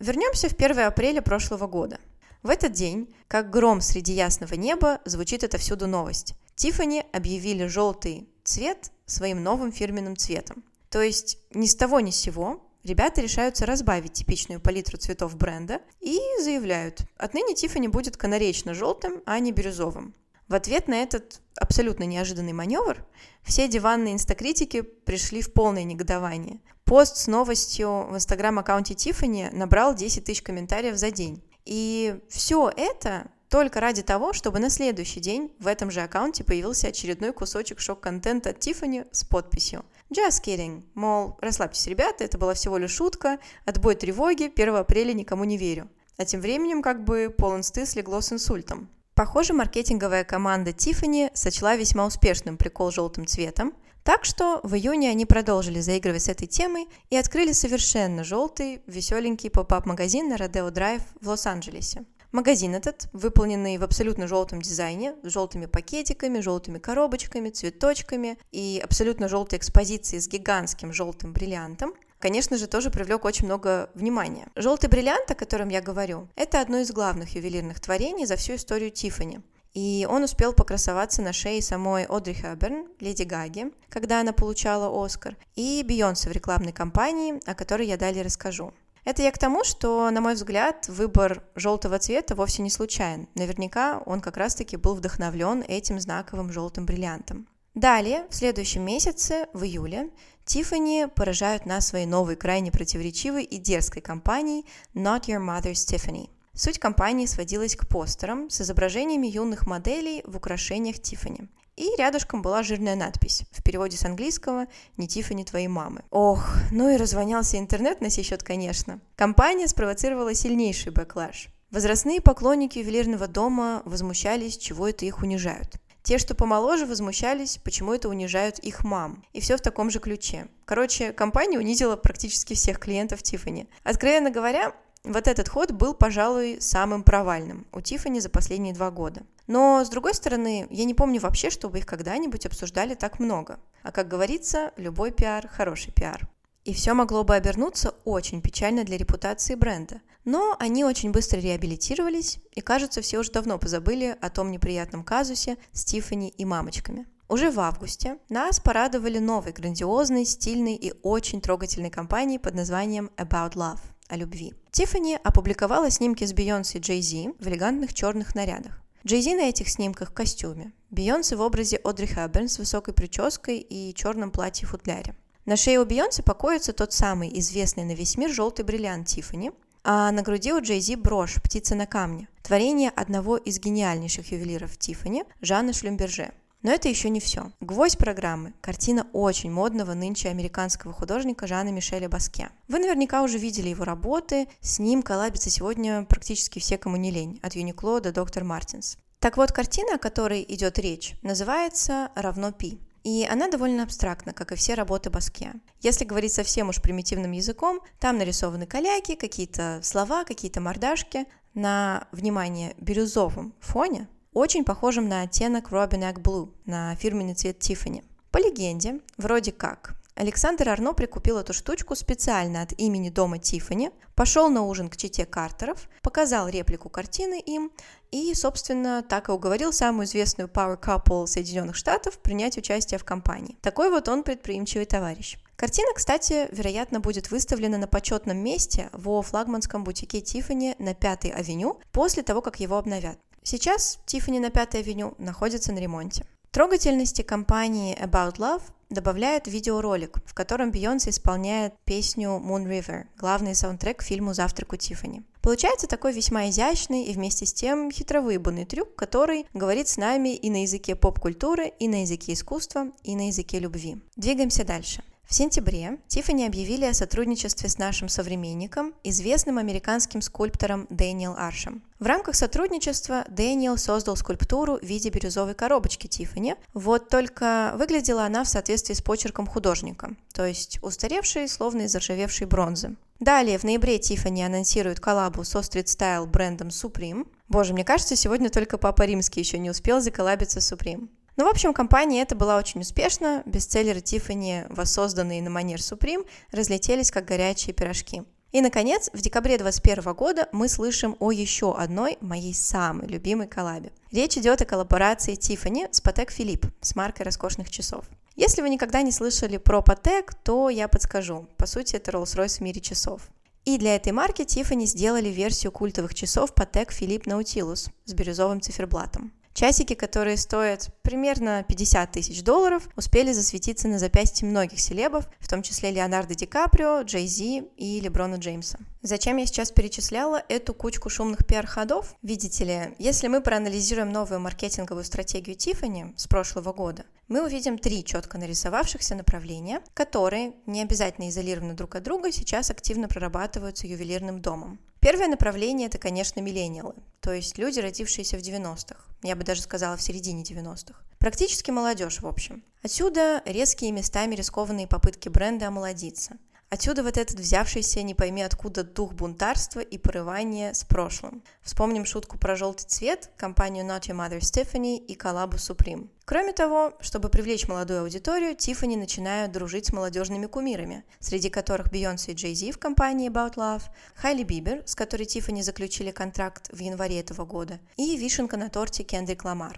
Вернемся 0.00 0.48
в 0.48 0.54
1 0.54 0.80
апреля 0.80 1.22
прошлого 1.22 1.66
года. 1.66 1.98
В 2.42 2.50
этот 2.50 2.72
день, 2.72 3.14
как 3.28 3.48
гром 3.48 3.80
среди 3.80 4.12
ясного 4.12 4.54
неба, 4.54 5.00
звучит 5.06 5.44
это 5.44 5.56
всюду 5.56 5.86
новость. 5.86 6.34
Тифани 6.56 7.04
объявили 7.12 7.66
желтый 7.66 8.28
цвет 8.42 8.90
своим 9.06 9.42
новым 9.42 9.72
фирменным 9.72 10.16
цветом. 10.16 10.62
То 10.90 11.00
есть 11.00 11.38
ни 11.54 11.66
с 11.66 11.74
того 11.74 12.00
ни 12.00 12.10
с 12.10 12.16
сего 12.16 12.60
ребята 12.84 13.20
решаются 13.20 13.66
разбавить 13.66 14.12
типичную 14.12 14.60
палитру 14.60 14.98
цветов 14.98 15.36
бренда 15.36 15.80
и 16.00 16.18
заявляют, 16.40 17.00
отныне 17.16 17.54
Тиффани 17.54 17.88
будет 17.88 18.16
канаречно-желтым, 18.16 19.22
а 19.26 19.38
не 19.38 19.52
бирюзовым. 19.52 20.14
В 20.46 20.54
ответ 20.54 20.88
на 20.88 21.02
этот 21.02 21.40
абсолютно 21.56 22.04
неожиданный 22.04 22.52
маневр 22.52 23.04
все 23.42 23.66
диванные 23.66 24.14
инстакритики 24.14 24.82
пришли 24.82 25.40
в 25.40 25.52
полное 25.52 25.84
негодование. 25.84 26.60
Пост 26.84 27.16
с 27.16 27.26
новостью 27.26 28.06
в 28.10 28.14
инстаграм-аккаунте 28.14 28.94
Тиффани 28.94 29.48
набрал 29.52 29.94
10 29.94 30.24
тысяч 30.24 30.42
комментариев 30.42 30.96
за 30.96 31.10
день. 31.10 31.42
И 31.64 32.16
все 32.28 32.70
это 32.76 33.30
только 33.48 33.80
ради 33.80 34.02
того, 34.02 34.34
чтобы 34.34 34.58
на 34.58 34.68
следующий 34.68 35.20
день 35.20 35.50
в 35.58 35.66
этом 35.66 35.90
же 35.90 36.02
аккаунте 36.02 36.44
появился 36.44 36.88
очередной 36.88 37.32
кусочек 37.32 37.80
шок-контента 37.80 38.50
от 38.50 38.60
Тиффани 38.60 39.06
с 39.12 39.24
подписью 39.24 39.84
Just 40.10 40.42
kidding. 40.44 40.82
Мол, 40.94 41.36
расслабьтесь, 41.40 41.86
ребята, 41.86 42.24
это 42.24 42.38
была 42.38 42.54
всего 42.54 42.76
лишь 42.76 42.92
шутка, 42.92 43.38
отбой 43.64 43.94
тревоги, 43.94 44.52
1 44.54 44.76
апреля 44.76 45.12
никому 45.12 45.44
не 45.44 45.56
верю. 45.56 45.88
А 46.16 46.24
тем 46.24 46.40
временем 46.40 46.82
как 46.82 47.04
бы 47.04 47.34
пол 47.36 47.56
инсты 47.56 47.86
слегло 47.86 48.20
с 48.20 48.32
инсультом. 48.32 48.88
Похоже, 49.14 49.52
маркетинговая 49.52 50.24
команда 50.24 50.72
Tiffany 50.72 51.30
сочла 51.34 51.76
весьма 51.76 52.06
успешным 52.06 52.56
прикол 52.56 52.90
желтым 52.90 53.26
цветом, 53.26 53.74
так 54.02 54.24
что 54.24 54.60
в 54.62 54.74
июне 54.74 55.08
они 55.10 55.24
продолжили 55.24 55.80
заигрывать 55.80 56.22
с 56.22 56.28
этой 56.28 56.46
темой 56.46 56.88
и 57.10 57.16
открыли 57.16 57.52
совершенно 57.52 58.22
желтый, 58.22 58.82
веселенький 58.86 59.50
поп-ап-магазин 59.50 60.28
на 60.28 60.36
Родео 60.36 60.70
Драйв 60.70 61.02
в 61.20 61.28
Лос-Анджелесе. 61.28 62.04
Магазин 62.34 62.74
этот, 62.74 63.08
выполненный 63.12 63.78
в 63.78 63.84
абсолютно 63.84 64.26
желтом 64.26 64.60
дизайне, 64.60 65.14
с 65.22 65.30
желтыми 65.30 65.66
пакетиками, 65.66 66.40
желтыми 66.40 66.78
коробочками, 66.80 67.50
цветочками 67.50 68.38
и 68.50 68.80
абсолютно 68.82 69.28
желтой 69.28 69.60
экспозицией 69.60 70.20
с 70.20 70.26
гигантским 70.26 70.92
желтым 70.92 71.32
бриллиантом, 71.32 71.94
конечно 72.18 72.58
же, 72.58 72.66
тоже 72.66 72.90
привлек 72.90 73.24
очень 73.24 73.44
много 73.44 73.88
внимания. 73.94 74.48
Желтый 74.56 74.90
бриллиант, 74.90 75.30
о 75.30 75.36
котором 75.36 75.68
я 75.68 75.80
говорю, 75.80 76.26
это 76.34 76.60
одно 76.60 76.78
из 76.78 76.90
главных 76.90 77.36
ювелирных 77.36 77.78
творений 77.78 78.26
за 78.26 78.34
всю 78.34 78.56
историю 78.56 78.90
Тиффани. 78.90 79.40
И 79.72 80.04
он 80.10 80.24
успел 80.24 80.52
покрасоваться 80.52 81.22
на 81.22 81.32
шее 81.32 81.62
самой 81.62 82.04
Одри 82.04 82.34
Хэбберн, 82.34 82.88
Леди 82.98 83.22
Гаги, 83.22 83.66
когда 83.88 84.18
она 84.20 84.32
получала 84.32 85.04
Оскар, 85.04 85.36
и 85.54 85.84
Бейонсе 85.86 86.30
в 86.30 86.32
рекламной 86.32 86.72
кампании, 86.72 87.40
о 87.48 87.54
которой 87.54 87.86
я 87.86 87.96
далее 87.96 88.24
расскажу. 88.24 88.72
Это 89.04 89.22
я 89.22 89.30
к 89.30 89.38
тому, 89.38 89.64
что, 89.64 90.10
на 90.10 90.20
мой 90.22 90.34
взгляд, 90.34 90.88
выбор 90.88 91.42
желтого 91.54 91.98
цвета 91.98 92.34
вовсе 92.34 92.62
не 92.62 92.70
случайен. 92.70 93.28
Наверняка 93.34 94.02
он 94.06 94.20
как 94.20 94.38
раз-таки 94.38 94.76
был 94.76 94.94
вдохновлен 94.94 95.62
этим 95.68 96.00
знаковым 96.00 96.50
желтым 96.50 96.86
бриллиантом. 96.86 97.46
Далее, 97.74 98.26
в 98.30 98.34
следующем 98.34 98.82
месяце, 98.82 99.48
в 99.52 99.64
июле, 99.64 100.10
Тиффани 100.46 101.06
поражают 101.14 101.66
нас 101.66 101.88
своей 101.88 102.06
новой, 102.06 102.36
крайне 102.36 102.70
противоречивой 102.70 103.44
и 103.44 103.58
дерзкой 103.58 104.00
компанией 104.00 104.64
Not 104.94 105.24
Your 105.26 105.44
Mother's 105.44 105.84
Tiffany. 105.86 106.30
Суть 106.54 106.78
кампании 106.78 107.26
сводилась 107.26 107.74
к 107.74 107.88
постерам 107.88 108.48
с 108.48 108.60
изображениями 108.60 109.26
юных 109.26 109.66
моделей 109.66 110.22
в 110.24 110.36
украшениях 110.36 111.00
Тиффани. 111.00 111.48
И 111.76 111.90
рядышком 111.98 112.40
была 112.40 112.62
жирная 112.62 112.94
надпись, 112.94 113.42
в 113.50 113.62
переводе 113.62 113.96
с 113.96 114.04
английского 114.04 114.66
«Не 114.96 115.08
Тиффани 115.08 115.44
твоей 115.44 115.66
мамы». 115.66 116.02
Ох, 116.10 116.46
ну 116.70 116.88
и 116.88 116.96
развонялся 116.96 117.58
интернет 117.58 118.00
на 118.00 118.10
сей 118.10 118.22
счет, 118.22 118.42
конечно. 118.42 119.00
Кампания 119.16 119.66
спровоцировала 119.66 120.34
сильнейший 120.34 120.92
backlash. 120.92 121.48
Возрастные 121.72 122.20
поклонники 122.20 122.78
ювелирного 122.78 123.26
дома 123.26 123.82
возмущались, 123.84 124.56
чего 124.56 124.86
это 124.86 125.04
их 125.04 125.22
унижают. 125.22 125.74
Те, 126.04 126.18
что 126.18 126.34
помоложе, 126.34 126.86
возмущались, 126.86 127.58
почему 127.64 127.94
это 127.94 128.08
унижают 128.08 128.58
их 128.58 128.84
мам. 128.84 129.24
И 129.32 129.40
все 129.40 129.56
в 129.56 129.60
таком 129.60 129.90
же 129.90 129.98
ключе. 129.98 130.46
Короче, 130.66 131.12
кампания 131.12 131.58
унизила 131.58 131.96
практически 131.96 132.54
всех 132.54 132.78
клиентов 132.78 133.22
Тиффани. 133.22 133.68
Откровенно 133.82 134.30
говоря, 134.30 134.74
вот 135.04 135.28
этот 135.28 135.48
ход 135.48 135.70
был, 135.72 135.94
пожалуй, 135.94 136.58
самым 136.60 137.02
провальным 137.02 137.66
у 137.72 137.80
Тиффани 137.80 138.20
за 138.20 138.30
последние 138.30 138.74
два 138.74 138.90
года. 138.90 139.22
Но, 139.46 139.84
с 139.84 139.90
другой 139.90 140.14
стороны, 140.14 140.66
я 140.70 140.84
не 140.84 140.94
помню 140.94 141.20
вообще, 141.20 141.50
чтобы 141.50 141.78
их 141.78 141.86
когда-нибудь 141.86 142.46
обсуждали 142.46 142.94
так 142.94 143.18
много. 143.20 143.60
А 143.82 143.92
как 143.92 144.08
говорится, 144.08 144.72
любой 144.76 145.12
пиар– 145.12 145.46
хороший 145.52 145.92
пиар. 145.92 146.26
И 146.64 146.72
все 146.72 146.94
могло 146.94 147.24
бы 147.24 147.34
обернуться 147.34 147.94
очень 148.04 148.40
печально 148.40 148.84
для 148.84 148.96
репутации 148.96 149.54
бренда. 149.54 150.00
Но 150.24 150.56
они 150.58 150.82
очень 150.86 151.12
быстро 151.12 151.38
реабилитировались, 151.38 152.38
и, 152.54 152.62
кажется, 152.62 153.02
все 153.02 153.18
уже 153.18 153.30
давно 153.30 153.58
позабыли 153.58 154.16
о 154.18 154.30
том 154.30 154.50
неприятном 154.50 155.04
казусе 155.04 155.58
с 155.72 155.84
Тиффани 155.84 156.30
и 156.30 156.46
мамочками. 156.46 157.06
Уже 157.28 157.50
в 157.50 157.60
августе 157.60 158.18
нас 158.30 158.60
порадовали 158.60 159.18
новой 159.18 159.52
грандиозной, 159.52 160.24
стильной 160.24 160.76
и 160.76 160.94
очень 161.02 161.42
трогательной 161.42 161.90
компанией 161.90 162.38
под 162.38 162.54
названием 162.54 163.10
About 163.18 163.52
Love 163.52 163.80
о 164.08 164.16
любви. 164.16 164.54
Тиффани 164.70 165.18
опубликовала 165.22 165.90
снимки 165.90 166.24
с 166.24 166.32
Бейонсе 166.32 166.78
и 166.78 166.80
Джей 166.80 167.00
Зи 167.00 167.30
в 167.38 167.48
элегантных 167.48 167.94
черных 167.94 168.34
нарядах. 168.34 168.80
Джей 169.06 169.20
Зи 169.20 169.34
на 169.34 169.48
этих 169.48 169.68
снимках 169.68 170.10
в 170.10 170.14
костюме. 170.14 170.72
Бейонсе 170.90 171.36
в 171.36 171.40
образе 171.40 171.76
Одри 171.76 172.06
Хэбберн 172.06 172.48
с 172.48 172.58
высокой 172.58 172.94
прической 172.94 173.58
и 173.58 173.94
черном 173.94 174.30
платье-футляре. 174.30 175.14
На 175.44 175.56
шее 175.56 175.80
у 175.80 175.84
Бейонсе 175.84 176.22
покоится 176.22 176.72
тот 176.72 176.92
самый 176.92 177.38
известный 177.38 177.84
на 177.84 177.92
весь 177.94 178.16
мир 178.16 178.30
желтый 178.30 178.64
бриллиант 178.64 179.08
Тиффани, 179.08 179.52
а 179.82 180.10
на 180.10 180.22
груди 180.22 180.52
у 180.52 180.60
Джей 180.60 180.80
Зи 180.80 180.96
брошь 180.96 181.36
«Птица 181.42 181.74
на 181.74 181.86
камне»– 181.86 182.28
творение 182.42 182.90
одного 182.90 183.36
из 183.36 183.60
гениальнейших 183.60 184.32
ювелиров 184.32 184.78
Тиффани, 184.78 185.24
Жанна 185.42 185.72
Шлюмберже– 185.74 186.32
но 186.64 186.72
это 186.72 186.88
еще 186.88 187.10
не 187.10 187.20
все. 187.20 187.52
Гвоздь 187.60 187.98
программы– 187.98 188.54
картина 188.60 189.06
очень 189.12 189.52
модного 189.52 189.92
нынче 189.92 190.30
американского 190.30 190.92
художника 190.92 191.46
Жана 191.46 191.68
Мишеля 191.68 192.08
Баске. 192.08 192.48
Вы 192.68 192.78
наверняка 192.78 193.22
уже 193.22 193.38
видели 193.38 193.68
его 193.68 193.84
работы, 193.84 194.48
с 194.60 194.78
ним 194.78 195.02
коллабятся 195.02 195.50
сегодня 195.50 196.04
практически 196.06 196.58
все, 196.58 196.78
кому 196.78 196.96
не 196.96 197.10
лень, 197.10 197.38
от 197.42 197.54
Юникло 197.54 198.00
до 198.00 198.12
Доктор 198.12 198.44
Мартинс. 198.44 198.96
Так 199.20 199.36
вот, 199.36 199.52
картина, 199.52 199.96
о 199.96 199.98
которой 199.98 200.44
идет 200.48 200.78
речь, 200.78 201.14
называется 201.22 202.10
«Равно 202.14 202.50
пи». 202.50 202.80
И 203.04 203.28
она 203.30 203.48
довольно 203.48 203.82
абстрактна, 203.82 204.32
как 204.32 204.52
и 204.52 204.54
все 204.54 204.72
работы 204.72 205.10
Баске. 205.10 205.52
Если 205.82 206.06
говорить 206.06 206.32
совсем 206.32 206.70
уж 206.70 206.80
примитивным 206.80 207.32
языком, 207.32 207.80
там 208.00 208.16
нарисованы 208.16 208.66
каляки, 208.66 209.14
какие-то 209.14 209.80
слова, 209.82 210.24
какие-то 210.24 210.62
мордашки. 210.62 211.26
На, 211.52 212.08
внимание, 212.10 212.74
бирюзовом 212.78 213.54
фоне 213.60 214.08
очень 214.34 214.64
похожим 214.64 215.08
на 215.08 215.22
оттенок 215.22 215.70
Robin 215.70 216.00
Egg 216.00 216.20
Blue, 216.20 216.52
на 216.66 216.94
фирменный 216.96 217.34
цвет 217.34 217.58
Tiffany. 217.58 218.04
По 218.30 218.38
легенде, 218.38 219.00
вроде 219.16 219.52
как, 219.52 219.94
Александр 220.16 220.68
Арно 220.68 220.92
прикупил 220.92 221.38
эту 221.38 221.52
штучку 221.52 221.96
специально 221.96 222.62
от 222.62 222.72
имени 222.78 223.10
дома 223.10 223.38
Тиффани, 223.38 223.90
пошел 224.14 224.48
на 224.48 224.62
ужин 224.62 224.88
к 224.88 224.96
чите 224.96 225.26
Картеров, 225.26 225.88
показал 226.02 226.48
реплику 226.48 226.88
картины 226.88 227.40
им 227.40 227.72
и, 228.12 228.32
собственно, 228.34 229.02
так 229.02 229.28
и 229.28 229.32
уговорил 229.32 229.72
самую 229.72 230.06
известную 230.06 230.48
Power 230.48 230.80
Couple 230.80 231.26
Соединенных 231.26 231.74
Штатов 231.74 232.18
принять 232.18 232.56
участие 232.56 232.98
в 232.98 233.04
компании. 233.04 233.58
Такой 233.60 233.90
вот 233.90 234.08
он 234.08 234.22
предприимчивый 234.22 234.86
товарищ. 234.86 235.36
Картина, 235.56 235.88
кстати, 235.94 236.48
вероятно, 236.52 237.00
будет 237.00 237.30
выставлена 237.30 237.78
на 237.78 237.88
почетном 237.88 238.36
месте 238.36 238.90
во 238.92 239.22
флагманском 239.22 239.82
бутике 239.82 240.20
Тиффани 240.20 240.74
на 240.78 240.94
Пятой 240.94 241.30
авеню 241.30 241.80
после 241.90 242.22
того, 242.22 242.40
как 242.40 242.60
его 242.60 242.76
обновят. 242.76 243.18
Сейчас 243.46 243.98
Тиффани 244.06 244.38
на 244.38 244.48
Пятой 244.48 244.80
авеню 244.80 245.14
находится 245.18 245.70
на 245.70 245.78
ремонте. 245.78 246.24
Трогательности 246.50 247.20
кампании 247.20 247.94
About 248.02 248.36
Love 248.38 248.62
добавляет 248.88 249.46
видеоролик, 249.46 250.16
в 250.24 250.32
котором 250.32 250.70
Бейонсе 250.70 251.10
исполняет 251.10 251.74
песню 251.84 252.40
Moon 252.42 252.64
River, 252.66 253.04
главный 253.18 253.54
саундтрек 253.54 253.98
к 253.98 254.02
фильму 254.02 254.32
«Завтрак 254.32 254.72
у 254.72 254.76
Тиффани». 254.76 255.24
Получается 255.42 255.86
такой 255.86 256.14
весьма 256.14 256.48
изящный 256.48 257.04
и 257.04 257.12
вместе 257.12 257.44
с 257.44 257.52
тем 257.52 257.90
хитровыебанный 257.90 258.64
трюк, 258.64 258.96
который 258.96 259.44
говорит 259.52 259.88
с 259.88 259.98
нами 259.98 260.34
и 260.34 260.48
на 260.48 260.62
языке 260.62 260.96
поп-культуры, 260.96 261.70
и 261.78 261.86
на 261.86 262.00
языке 262.00 262.32
искусства, 262.32 262.92
и 263.02 263.14
на 263.14 263.26
языке 263.26 263.58
любви. 263.58 263.98
Двигаемся 264.16 264.64
дальше. 264.64 265.04
В 265.26 265.34
сентябре 265.34 265.98
Тиффани 266.06 266.46
объявили 266.46 266.84
о 266.84 266.94
сотрудничестве 266.94 267.68
с 267.68 267.78
нашим 267.78 268.08
современником, 268.08 268.94
известным 269.02 269.58
американским 269.58 270.20
скульптором 270.20 270.86
Дэниел 270.90 271.34
Аршем. 271.36 271.82
В 271.98 272.06
рамках 272.06 272.34
сотрудничества 272.34 273.24
Дэниел 273.28 273.78
создал 273.78 274.16
скульптуру 274.16 274.76
в 274.76 274.82
виде 274.82 275.08
бирюзовой 275.08 275.54
коробочки 275.54 276.06
Тиффани, 276.06 276.56
вот 276.74 277.08
только 277.08 277.72
выглядела 277.76 278.26
она 278.26 278.44
в 278.44 278.48
соответствии 278.48 278.94
с 278.94 279.00
почерком 279.00 279.46
художника, 279.46 280.10
то 280.34 280.46
есть 280.46 280.78
устаревшей, 280.82 281.48
словно 281.48 281.82
из 281.82 281.92
заржавевшей 281.92 282.46
бронзы. 282.46 282.94
Далее, 283.18 283.58
в 283.58 283.64
ноябре 283.64 283.98
Тиффани 283.98 284.42
анонсирует 284.42 285.00
коллабу 285.00 285.44
со 285.44 285.62
стрит-стайл 285.62 286.26
брендом 286.26 286.68
Supreme. 286.68 287.26
Боже, 287.48 287.72
мне 287.72 287.84
кажется, 287.84 288.16
сегодня 288.16 288.50
только 288.50 288.76
Папа 288.76 289.04
Римский 289.04 289.40
еще 289.40 289.58
не 289.58 289.70
успел 289.70 290.00
заколлабиться 290.00 290.60
с 290.60 290.72
Supreme. 290.72 291.08
Ну, 291.36 291.46
в 291.46 291.48
общем, 291.48 291.74
компания 291.74 292.22
эта 292.22 292.36
была 292.36 292.56
очень 292.56 292.82
успешна, 292.82 293.42
бестселлеры 293.44 294.00
Тиффани, 294.00 294.66
воссозданные 294.68 295.42
на 295.42 295.50
манер 295.50 295.78
Supreme, 295.78 296.24
разлетелись 296.52 297.10
как 297.10 297.24
горячие 297.24 297.74
пирожки. 297.74 298.22
И, 298.52 298.60
наконец, 298.60 299.10
в 299.12 299.20
декабре 299.20 299.58
2021 299.58 300.14
года 300.14 300.48
мы 300.52 300.68
слышим 300.68 301.16
о 301.18 301.32
еще 301.32 301.74
одной 301.76 302.18
моей 302.20 302.54
самой 302.54 303.08
любимой 303.08 303.48
коллабе. 303.48 303.90
Речь 304.12 304.38
идет 304.38 304.62
о 304.62 304.64
коллаборации 304.64 305.36
Tiffany 305.36 305.88
с 305.90 306.00
Patek 306.00 306.28
Philippe, 306.28 306.70
с 306.80 306.94
маркой 306.94 307.24
роскошных 307.24 307.68
часов. 307.68 308.04
Если 308.36 308.62
вы 308.62 308.68
никогда 308.68 309.02
не 309.02 309.10
слышали 309.10 309.56
про 309.56 309.80
Patek, 309.80 310.36
то 310.44 310.70
я 310.70 310.86
подскажу. 310.86 311.48
По 311.56 311.66
сути, 311.66 311.96
это 311.96 312.12
Rolls-Royce 312.12 312.58
в 312.58 312.60
мире 312.60 312.80
часов. 312.80 313.22
И 313.64 313.76
для 313.76 313.96
этой 313.96 314.12
марки 314.12 314.42
Tiffany 314.42 314.86
сделали 314.86 315.30
версию 315.30 315.72
культовых 315.72 316.14
часов 316.14 316.52
Patek 316.54 316.90
Philippe 316.90 317.24
Nautilus 317.24 317.90
с 318.04 318.14
бирюзовым 318.14 318.60
циферблатом. 318.60 319.32
Часики, 319.54 319.94
которые 319.94 320.36
стоят 320.36 320.88
примерно 321.02 321.62
50 321.62 322.10
тысяч 322.10 322.42
долларов, 322.42 322.88
успели 322.96 323.32
засветиться 323.32 323.86
на 323.86 324.00
запястье 324.00 324.48
многих 324.48 324.80
селебов, 324.80 325.28
в 325.38 325.48
том 325.48 325.62
числе 325.62 325.92
Леонардо 325.92 326.34
Ди 326.34 326.44
Каприо, 326.44 327.02
Джей 327.02 327.28
Зи 327.28 327.60
и 327.76 328.00
Леброна 328.00 328.34
Джеймса. 328.34 328.80
Зачем 329.00 329.36
я 329.36 329.46
сейчас 329.46 329.70
перечисляла 329.70 330.42
эту 330.48 330.74
кучку 330.74 331.08
шумных 331.08 331.46
пиар-ходов? 331.46 332.16
Видите 332.20 332.64
ли, 332.64 332.94
если 332.98 333.28
мы 333.28 333.40
проанализируем 333.42 334.10
новую 334.10 334.40
маркетинговую 334.40 335.04
стратегию 335.04 335.56
Tiffany 335.56 336.12
с 336.16 336.26
прошлого 336.26 336.72
года, 336.72 337.04
мы 337.28 337.44
увидим 337.44 337.78
три 337.78 338.04
четко 338.04 338.38
нарисовавшихся 338.38 339.14
направления, 339.14 339.82
которые, 339.94 340.54
не 340.66 340.82
обязательно 340.82 341.28
изолированы 341.28 341.74
друг 341.74 341.94
от 341.94 342.02
друга, 342.02 342.32
сейчас 342.32 342.70
активно 342.70 343.06
прорабатываются 343.06 343.86
ювелирным 343.86 344.42
домом. 344.42 344.80
Первое 345.04 345.28
направление– 345.28 345.86
это, 345.88 345.98
конечно, 345.98 346.40
миллениалы, 346.40 346.94
то 347.20 347.30
есть 347.30 347.58
люди, 347.58 347.78
родившиеся 347.78 348.38
в 348.38 348.40
90-х, 348.40 348.96
я 349.22 349.36
бы 349.36 349.44
даже 349.44 349.60
сказала 349.60 349.98
в 349.98 350.02
середине 350.02 350.42
90-х. 350.42 350.98
Практически 351.18 351.70
молодежь, 351.70 352.22
в 352.22 352.26
общем. 352.26 352.64
Отсюда 352.82 353.42
резкие 353.44 353.92
местами 353.92 354.34
рискованные 354.34 354.88
попытки 354.88 355.28
бренда 355.28 355.68
омолодиться– 355.68 356.38
Отсюда 356.74 357.04
вот 357.04 357.18
этот 357.18 357.38
взявшийся 357.38 358.02
не 358.02 358.16
пойми 358.16 358.42
откуда 358.42 358.82
дух 358.82 359.12
бунтарства 359.12 359.78
и 359.78 359.96
порывания 359.96 360.72
с 360.72 360.82
прошлым. 360.82 361.44
Вспомним 361.62 362.04
шутку 362.04 362.36
про 362.36 362.56
желтый 362.56 362.88
цвет, 362.88 363.30
компанию 363.36 363.86
Not 363.86 364.08
Your 364.08 364.16
Mother 364.16 364.40
Stephanie 364.40 364.96
и 364.96 365.14
коллабу 365.14 365.56
Supreme. 365.56 366.08
Кроме 366.24 366.52
того, 366.52 366.94
чтобы 366.98 367.28
привлечь 367.28 367.68
молодую 367.68 368.00
аудиторию, 368.00 368.56
Тиффани 368.56 368.96
начинают 368.96 369.52
дружить 369.52 369.86
с 369.86 369.92
молодежными 369.92 370.46
кумирами, 370.46 371.04
среди 371.20 371.48
которых 371.48 371.92
Бейонсе 371.92 372.32
и 372.32 372.34
Джей 372.34 372.56
Зи 372.56 372.72
в 372.72 372.78
компании 372.80 373.30
About 373.30 373.54
Love, 373.54 373.84
Хайли 374.16 374.42
Бибер, 374.42 374.82
с 374.84 374.96
которой 374.96 375.26
Тиффани 375.26 375.62
заключили 375.62 376.10
контракт 376.10 376.70
в 376.72 376.80
январе 376.80 377.20
этого 377.20 377.44
года, 377.44 377.78
и 377.96 378.16
вишенка 378.16 378.56
на 378.56 378.68
торте 378.68 379.04
Кендрик 379.04 379.44
Ламар. 379.44 379.76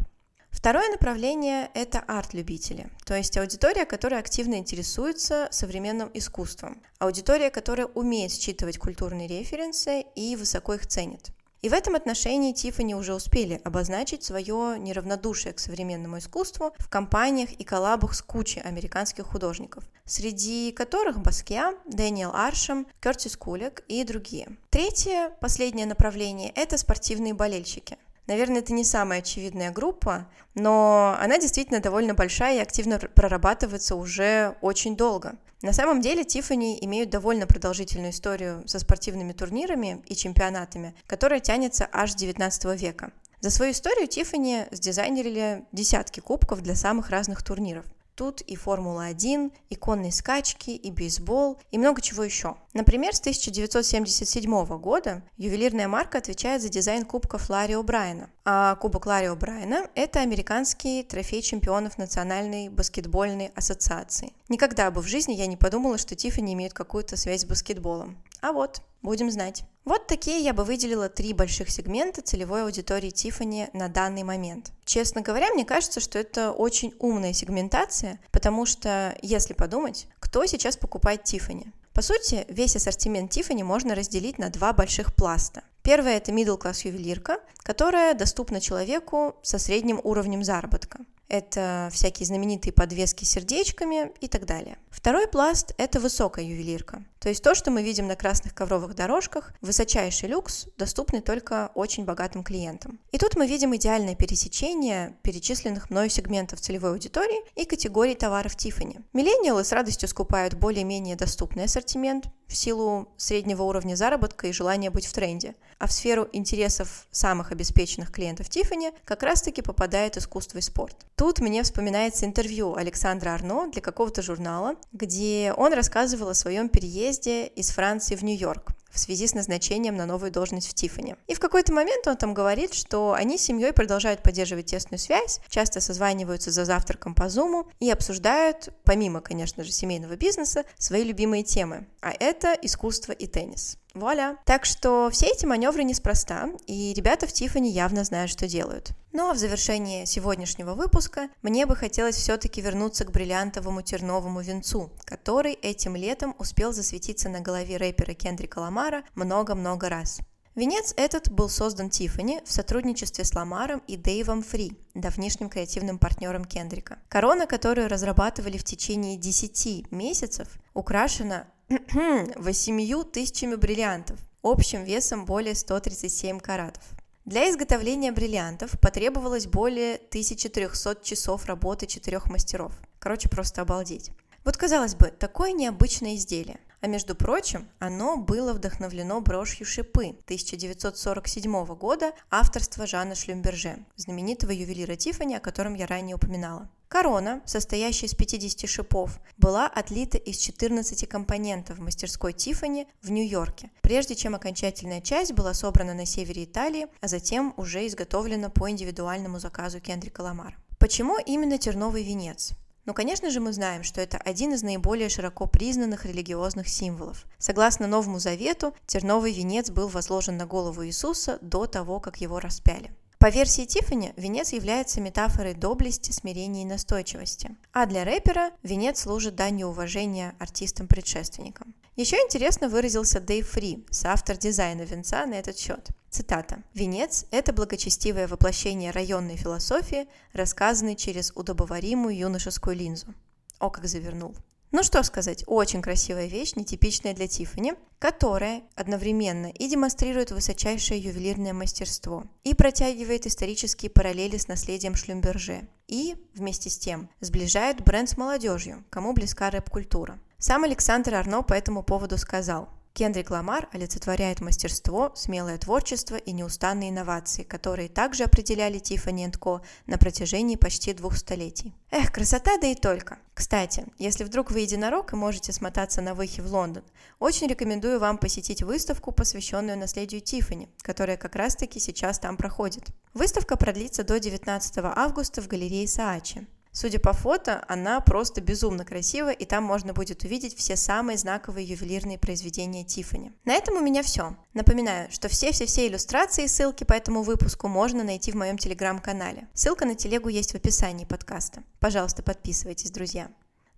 Второе 0.56 0.88
направление– 0.88 1.70
это 1.75 2.00
арт-любители, 2.00 2.88
то 3.04 3.14
есть 3.14 3.36
аудитория, 3.36 3.84
которая 3.84 4.18
активно 4.18 4.54
интересуется 4.54 5.48
современным 5.52 6.10
искусством, 6.14 6.82
аудитория, 6.98 7.50
которая 7.50 7.86
умеет 7.88 8.32
считывать 8.32 8.78
культурные 8.78 9.28
референсы 9.28 10.06
и 10.16 10.34
высоко 10.34 10.72
их 10.75 10.86
ценит. 10.86 11.28
И 11.60 11.68
в 11.68 11.75
этом 11.75 11.94
отношении 11.94 12.52
Тиффани 12.52 12.94
уже 12.94 13.14
успели 13.14 13.60
обозначить 13.64 14.25
свое 14.25 14.78
неравнодушие 14.78 15.52
к 15.52 15.60
современному 15.60 16.18
искусству 16.18 16.72
в 16.78 16.88
компаниях 16.88 17.52
и 17.52 17.62
коллабах 17.62 18.14
с 18.14 18.22
кучей 18.22 18.60
американских 18.60 19.26
художников, 19.26 19.84
среди 20.04 20.72
которых 20.72 21.20
Баския, 21.20 21.75
Дэниел 21.86 22.30
Аршем, 22.32 22.86
Кертис 23.00 23.36
Кулик 23.36 23.84
и 23.88 24.02
другие. 24.04 24.56
Третье, 24.70 25.36
последнее 25.40 25.86
направление– 25.86 26.50
это 26.56 26.78
спортивные 26.78 27.34
болельщики. 27.34 27.98
Наверное, 28.26 28.59
это 28.59 28.73
не 28.73 28.85
самая 28.85 29.21
очевидная 29.21 29.71
группа, 29.71 30.28
но 30.54 31.16
она 31.21 31.38
действительно 31.38 31.80
довольно 31.80 32.14
большая 32.14 32.56
и 32.56 32.62
активно 32.62 32.99
прорабатывается 32.99 33.95
уже 33.95 34.56
очень 34.61 34.97
долго. 34.97 35.37
На 35.62 35.73
самом 35.73 36.00
деле 36.00 36.25
Тиффани 36.25 36.78
имеют 36.85 37.11
довольно 37.11 37.47
продолжительную 37.47 38.11
историю 38.11 38.62
со 38.66 38.78
спортивными 38.78 39.33
турнирами 39.33 40.02
и 40.06 40.14
чемпионатами, 40.14 40.95
которая 41.06 41.40
тянется 41.40 41.88
аж 41.92 42.12
с 42.12 42.14
19 42.14 42.80
века. 42.80 43.12
За 43.40 43.50
свою 43.50 43.73
историю 43.73 44.09
Тиффани 44.09 44.66
сдизайнерили 44.71 45.64
десятки 45.73 46.21
кубков 46.21 46.62
для 46.62 46.75
самых 46.75 47.11
разных 47.11 47.42
турниров. 47.42 47.87
Тут 48.16 48.40
и 48.40 48.56
Формула-1, 48.56 49.52
и 49.68 49.75
конные 49.75 50.11
скачки, 50.11 50.70
и 50.70 50.90
бейсбол, 50.90 51.58
и 51.70 51.76
много 51.76 52.00
чего 52.00 52.25
еще. 52.25 52.56
Например, 52.73 53.14
с 53.14 53.20
1977 53.20 54.78
года 54.78 55.23
ювелирная 55.37 55.87
марка 55.87 56.16
отвечает 56.16 56.62
за 56.62 56.70
дизайн 56.70 57.04
кубков 57.04 57.50
Ларри 57.50 57.75
О'Брайена. 57.75 58.30
А 58.46 58.76
кубок 58.76 59.04
Ларри 59.04 59.26
О'Брайена– 59.26 59.90
это 59.94 60.20
американский 60.20 61.02
трофей 61.02 61.42
чемпионов 61.42 61.99
Национальной 61.99 62.70
баскетбольной 62.70 63.52
ассоциации. 63.54 64.32
Никогда 64.49 64.90
бы 64.90 65.02
в 65.02 65.06
жизни 65.06 65.35
я 65.35 65.46
не 65.46 65.58
подумала, 65.58 65.99
что 65.99 66.14
Тиффани 66.14 66.54
имеет 66.54 66.73
какую-то 66.73 67.18
связь 67.18 67.42
с 67.42 67.44
баскетболом. 67.44 68.16
А 68.40 68.52
вот, 68.52 68.80
будем 69.06 69.30
знать. 69.30 69.64
Вот 69.84 70.08
такие 70.08 70.40
я 70.40 70.52
бы 70.52 70.64
выделила 70.64 71.08
три 71.08 71.32
больших 71.32 71.70
сегмента 71.70 72.20
целевой 72.20 72.64
аудитории 72.64 73.10
Тифани 73.10 73.68
на 73.72 73.88
данный 73.88 74.25
момент. 74.25 74.72
Честно 74.84 75.22
говоря, 75.22 75.50
мне 75.54 75.64
кажется, 75.64 76.00
что 76.00 76.18
это 76.18 76.50
очень 76.50 76.92
умная 76.98 77.32
сегментация, 77.32 78.18
потому 78.32 78.66
что, 78.66 79.16
если 79.22 79.54
подумать, 79.54 80.08
кто 80.18 80.44
сейчас 80.44 80.76
покупает 80.76 81.22
Тифани? 81.22 81.72
По 81.94 82.02
сути, 82.02 82.44
весь 82.48 82.76
ассортимент 82.76 83.31
Тифани 83.31 83.62
можно 83.62 83.94
разделить 83.94 84.38
на 84.38 84.50
два 84.50 84.72
больших 84.72 85.14
пласта. 85.14 85.62
Первое– 85.83 86.16
это 86.18 86.33
middle 86.33 86.61
class 86.61 86.87
ювелирка, 86.87 87.38
которая 87.59 88.12
доступна 88.14 88.61
человеку 88.61 89.37
со 89.42 89.59
средним 89.59 90.00
уровнем 90.02 90.42
заработка. 90.42 90.98
Это 91.28 91.88
всякие 91.92 92.26
знаменитые 92.26 92.72
подвески 92.72 93.24
с 93.24 93.30
сердечками 93.30 94.12
и 94.20 94.28
так 94.28 94.46
далее. 94.46 94.78
Второй 94.90 95.28
пласт– 95.28 95.74
это 95.78 96.00
высокая 96.00 96.44
ювелирка. 96.44 97.04
То 97.18 97.28
есть 97.28 97.42
то, 97.42 97.54
что 97.54 97.70
мы 97.70 97.82
видим 97.82 98.06
на 98.06 98.14
красных 98.14 98.54
ковровых 98.54 98.94
дорожках, 98.94 99.52
высочайший 99.60 100.28
люкс, 100.28 100.66
доступный 100.78 101.20
только 101.20 101.70
очень 101.74 102.04
богатым 102.04 102.44
клиентам. 102.44 103.00
И 103.10 103.18
тут 103.18 103.36
мы 103.36 103.46
видим 103.46 103.74
идеальное 103.74 104.14
пересечение 104.14 105.16
перечисленных 105.22 105.90
мною 105.90 106.08
сегментов 106.08 106.60
целевой 106.60 106.92
аудитории 106.92 107.42
и 107.56 107.64
категорий 107.64 108.14
товаров 108.14 108.56
Тиффани. 108.56 109.00
Миллениалы 109.12 109.64
с 109.64 109.72
радостью 109.72 110.08
скупают 110.08 110.54
более-менее 110.54 111.16
доступный 111.16 111.64
ассортимент 111.64 112.26
в 112.46 112.54
силу 112.54 113.08
среднего 113.16 113.64
уровня 113.64 113.96
заработка 113.96 114.46
и 114.46 114.52
желания 114.52 114.90
быть 114.90 115.06
в 115.06 115.12
тренде. 115.12 115.56
А 115.78 115.88
в 115.88 115.92
сферу 115.92 116.28
интересов 116.32 117.06
самых 117.10 117.52
обеспеченных 117.52 118.12
клиентов 118.12 118.48
Тиффани 118.48 118.92
как 119.04 119.22
раз-таки 119.22 119.62
попадает 119.62 120.16
искусство 120.16 120.58
и 120.58 120.62
спорт. 120.62 121.04
Тут 121.16 121.40
мне 121.40 121.62
вспоминается 121.62 122.26
интервью 122.26 122.74
Александра 122.74 123.31
Арно 123.31 123.70
для 123.70 123.81
какого-то 123.81 124.20
журнала, 124.20 124.76
где 124.92 125.55
он 125.57 125.72
рассказывал 125.72 126.29
о 126.29 126.35
своем 126.35 126.68
переезде 126.68 127.46
из 127.46 127.70
Франции 127.70 128.16
в 128.16 128.22
Нью-Йорк 128.22 128.72
в 128.90 128.98
связи 128.98 129.26
с 129.26 129.35
назначением 129.35 129.96
на 129.96 130.07
новую 130.07 130.31
должность 130.31 130.68
в 130.68 130.74
Тиффани. 130.74 131.16
И 131.26 131.35
в 131.35 131.40
какой-то 131.40 131.72
момент 131.72 132.07
он 132.07 132.16
там 132.16 132.35
говорит, 132.35 132.74
что 132.74 133.12
они 133.12 133.38
с 133.38 133.42
семьей 133.42 133.72
продолжают 133.72 134.22
поддерживать 134.22 134.66
тесную 134.66 134.98
связь, 134.98 135.40
часто 135.48 135.81
созваниваются 135.81 136.50
за 136.50 136.64
завтраком 136.64 137.14
по 137.14 137.29
зуму 137.29 137.66
и 137.79 137.90
обсуждают, 137.90 138.70
помимо, 138.85 139.20
конечно 139.20 139.64
же, 139.64 139.72
семейного 139.72 140.16
бизнеса, 140.16 140.64
свои 140.79 141.02
любимые 141.02 141.42
темы. 141.42 141.87
А 142.00 142.12
это 142.18 142.57
искусство 142.61 143.12
и 143.12 143.26
теннис. 143.26 143.79
Вуаля. 143.96 144.37
Так 144.44 144.64
что 144.64 145.09
все 145.11 145.26
эти 145.26 145.46
маневры 145.46 145.82
неспроста, 145.85 146.50
и 146.66 146.92
ребята 146.94 147.26
в 147.26 147.32
Тифани 147.32 147.70
явно 147.70 148.04
знают, 148.04 148.30
что 148.30 148.46
делают. 148.46 148.90
Ну 149.12 149.30
а 149.30 149.35
в 149.35 149.38
завершении 149.38 150.04
сегодняшнего 150.04 150.74
выпуска 150.74 151.28
мне 151.42 151.64
бы 151.66 151.74
хотелось 151.74 152.16
все-таки 152.16 152.61
вернуться 152.61 153.04
к 153.04 153.11
бриллиантовому 153.11 153.82
терновому 153.82 154.40
венцу, 154.42 154.92
который 155.04 155.54
этим 155.54 155.96
летом 155.96 156.35
успел 156.38 156.72
засветиться 156.72 157.28
на 157.28 157.40
голове 157.40 157.78
рэпера 157.78 158.14
Кендрика 158.14 158.59
Ламара 158.59 159.04
много-много 159.14 159.88
раз. 159.88 160.20
Венец 160.56 160.94
этот 160.96 161.30
был 161.30 161.50
создан 161.50 161.90
Тиффани 161.90 162.40
в 162.46 162.50
сотрудничестве 162.50 163.24
с 163.24 163.35
Ламаром 163.35 163.82
и 163.87 163.98
Дэйвом 163.98 164.42
Фри, 164.42 164.72
давнишним 164.94 165.50
креативным 165.50 165.98
партнером 165.98 166.46
Кендрика. 166.46 166.98
Корона, 167.09 167.46
которую 167.46 167.90
разрабатывали 167.90 168.56
в 168.56 168.64
течение 168.64 169.18
10 169.18 169.92
месяцев, 169.92 170.48
украшена 170.72 171.44
восемью 172.37 173.02
тысячами 173.02 173.57
бриллиантов, 173.57 174.20
общим 174.42 174.85
весом 174.85 175.24
более 175.24 175.57
137 175.57 176.38
каратов. 176.38 176.85
Для 177.24 177.50
изготовления 177.50 178.12
бриллиантов 178.12 178.79
потребовалось 178.81 179.48
более 179.48 179.96
1300 179.96 181.02
часов 181.02 181.46
работы 181.46 181.87
четырех 181.87 182.31
мастеров. 182.31 182.72
Короче, 183.00 183.29
просто 183.29 183.62
обалдеть. 183.62 184.12
Вот 184.44 184.57
казалось 184.57 184.94
бы, 184.94 185.07
такое 185.09 185.50
необычное 185.50 186.14
изделие. 186.14 186.61
А 186.80 186.88
между 186.88 187.14
прочим, 187.14 187.68
оно 187.78 188.16
было 188.16 188.52
вдохновлено 188.52 189.20
брошью 189.20 189.66
Шипы 189.66 190.08
1947 190.24 191.64
года 191.74 192.12
авторства 192.30 192.86
Жана 192.86 193.14
Шлюмберже, 193.14 193.78
знаменитого 193.96 194.50
ювелира 194.50 194.96
Тиффани, 194.96 195.34
о 195.34 195.40
котором 195.40 195.74
я 195.74 195.86
ранее 195.86 196.16
упоминала. 196.16 196.70
Корона, 196.88 197.42
состоящая 197.46 198.06
из 198.06 198.14
50 198.14 198.68
шипов, 198.70 199.18
была 199.36 199.66
отлита 199.66 200.18
из 200.18 200.38
14 200.38 201.08
компонентов 201.08 201.78
в 201.78 201.82
мастерской 201.82 202.32
Тиффани 202.32 202.86
в 203.02 203.10
Нью-Йорке, 203.10 203.70
прежде 203.82 204.14
чем 204.14 204.36
окончательная 204.36 205.00
часть 205.00 205.32
была 205.32 205.52
собрана 205.52 205.94
на 205.94 206.06
севере 206.06 206.44
Италии, 206.44 206.86
а 207.00 207.08
затем 207.08 207.54
уже 207.56 207.86
изготовлена 207.86 208.50
по 208.50 208.70
индивидуальному 208.70 209.40
заказу 209.40 209.80
Кендрика 209.80 210.20
Ламар. 210.20 210.56
Почему 210.78 211.18
именно 211.18 211.58
терновый 211.58 212.04
венец? 212.04 212.52
Но, 212.87 212.94
конечно 212.94 213.31
же, 213.31 213.40
мы 213.40 213.53
знаем, 213.53 213.83
что 213.83 214.01
это 214.01 214.16
один 214.16 214.55
из 214.55 214.62
наиболее 214.62 215.09
широко 215.09 215.46
признанных 215.46 216.07
религиозных 216.07 216.68
символов. 216.68 217.27
Согласно 217.37 217.88
Новому 217.88 218.20
Завету, 218.20 218.75
терновый 218.87 219.33
венец 219.33 219.70
был 219.70 219.88
возложен 219.88 220.37
на 220.37 220.46
голову 220.46 220.87
Иисуса 220.87 221.38
до 221.42 221.66
того, 221.66 221.99
как 221.99 222.18
его 222.20 222.38
распяли. 222.38 222.92
По 223.26 223.30
версии 223.30 223.64
Тиффани, 223.64 224.14
венец 224.16 224.52
является 224.52 225.00
метафорой 225.00 225.54
доблести, 225.54 226.12
смирения 226.12 226.62
и 226.62 226.64
настойчивости. 226.64 227.56
А 227.72 227.84
для 227.86 228.04
рэпера 228.04 228.52
венец 228.62 229.00
служит 229.00 229.34
данью 229.34 229.66
уважения 229.66 230.36
артистам-предшественникам. 230.38 231.74
Еще 231.96 232.14
интересно 232.18 232.68
выразился 232.68 233.18
Дэйв 233.18 233.48
Фри, 233.48 233.84
соавтор 233.90 234.36
дизайна 234.36 234.82
венца 234.82 235.26
на 235.26 235.34
этот 235.34 235.58
счет. 235.58 235.88
Цитата. 236.08 236.62
«Венец– 236.72 237.26
это 237.32 237.52
благочестивое 237.52 238.28
воплощение 238.28 238.92
районной 238.92 239.34
философии, 239.34 240.06
рассказанной 240.32 240.94
через 240.94 241.32
удобоваримую 241.34 242.16
юношескую 242.16 242.76
линзу». 242.76 243.12
О, 243.58 243.70
как 243.70 243.88
завернул. 243.88 244.36
Ну 244.76 244.82
что 244.82 245.02
сказать, 245.02 245.42
очень 245.46 245.80
красивая 245.80 246.26
вещь, 246.26 246.52
нетипичная 246.54 247.14
для 247.14 247.26
Тиффани, 247.26 247.76
которая 247.98 248.62
одновременно 248.74 249.46
и 249.46 249.68
демонстрирует 249.68 250.32
высочайшее 250.32 251.00
ювелирное 251.00 251.54
мастерство, 251.54 252.24
и 252.44 252.52
протягивает 252.52 253.26
исторические 253.26 253.90
параллели 253.90 254.36
с 254.36 254.48
наследием 254.48 254.94
Шлюмберже, 254.94 255.66
и, 255.88 256.14
вместе 256.34 256.68
с 256.68 256.76
тем, 256.76 257.08
сближает 257.20 257.82
бренд 257.82 258.10
с 258.10 258.18
молодежью, 258.18 258.84
кому 258.90 259.14
близка 259.14 259.48
рэп-культура. 259.48 260.20
Сам 260.36 260.64
Александр 260.64 261.14
Арно 261.14 261.40
по 261.40 261.54
этому 261.54 261.82
поводу 261.82 262.18
сказал– 262.18 262.68
Кендрик 262.96 263.28
Ламар 263.28 263.68
олицетворяет 263.72 264.40
мастерство, 264.40 265.12
смелое 265.14 265.59
творчество 265.59 266.16
и 266.16 266.32
неустанные 266.32 266.88
инновации, 266.88 267.42
которые 267.42 267.90
также 267.90 268.24
определяли 268.24 268.80
Tiffany 268.80 269.30
Co. 269.38 269.61
на 269.87 269.98
протяжении 269.98 270.56
почти 270.56 270.94
двух 270.94 271.18
столетий. 271.18 271.74
Эх, 271.90 272.11
красота 272.11 272.56
да 272.59 272.68
и 272.68 272.74
только. 272.74 273.18
Кстати, 273.35 273.85
если 273.98 274.24
вдруг 274.24 274.50
вы 274.50 274.61
единорог 274.61 275.12
и 275.12 275.16
можете 275.16 275.52
смотаться 275.52 276.00
на 276.00 276.14
выхи 276.14 276.40
в 276.40 276.50
Лондон, 276.50 276.85
очень 277.18 277.48
рекомендую 277.48 278.00
вам 278.00 278.16
посетить 278.16 278.62
выставку, 278.62 279.12
посвященную 279.12 279.76
наследию 279.76 280.22
Тиффани, 280.22 280.70
которая 280.80 281.18
как 281.18 281.37
раз-таки 281.37 281.78
сейчас 281.78 282.18
там 282.18 282.38
проходит. 282.38 282.87
Выставка 283.12 283.59
продлится 283.59 284.04
до 284.04 284.18
19 284.18 284.78
августа 284.78 285.42
в 285.42 285.48
галерее 285.48 285.87
Саачи. 285.87 286.46
Судя 286.78 286.98
по 286.98 287.14
фото, 287.14 287.64
она 287.68 288.00
просто 288.00 288.42
безумно 288.42 288.84
красивая, 288.84 289.32
и 289.32 289.46
там 289.46 289.64
можно 289.64 289.94
будет 289.94 290.24
увидеть 290.24 290.54
все 290.58 290.76
самые 290.76 291.16
знаковые 291.16 291.66
ювелирные 291.66 292.18
произведения 292.18 292.84
Тиффани. 292.84 293.32
На 293.46 293.54
этом 293.54 293.78
у 293.78 293.80
меня 293.80 294.02
все. 294.02 294.36
Напоминаю, 294.52 295.10
что 295.10 295.28
все-все-все 295.28 295.88
иллюстрации 295.88 296.44
и 296.44 296.48
ссылки 296.48 296.84
по 296.84 296.92
этому 296.92 297.22
выпуску 297.22 297.66
можно 297.66 298.04
найти 298.04 298.30
в 298.30 298.34
моем 298.34 298.58
телеграм-канале. 298.58 299.48
Ссылка 299.54 299.86
на 299.86 299.94
телегу 299.94 300.28
есть 300.28 300.52
в 300.52 300.56
описании 300.56 301.06
подкаста. 301.06 301.62
Пожалуйста, 301.80 302.22
подписывайтесь, 302.22 302.90
друзья. 302.90 303.30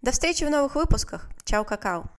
До 0.03 0.11
встречи 0.11 0.43
в 0.43 0.51
новых 0.51 0.75
выпусках. 0.75 1.31
Чао, 1.45 1.63
какао! 1.63 2.11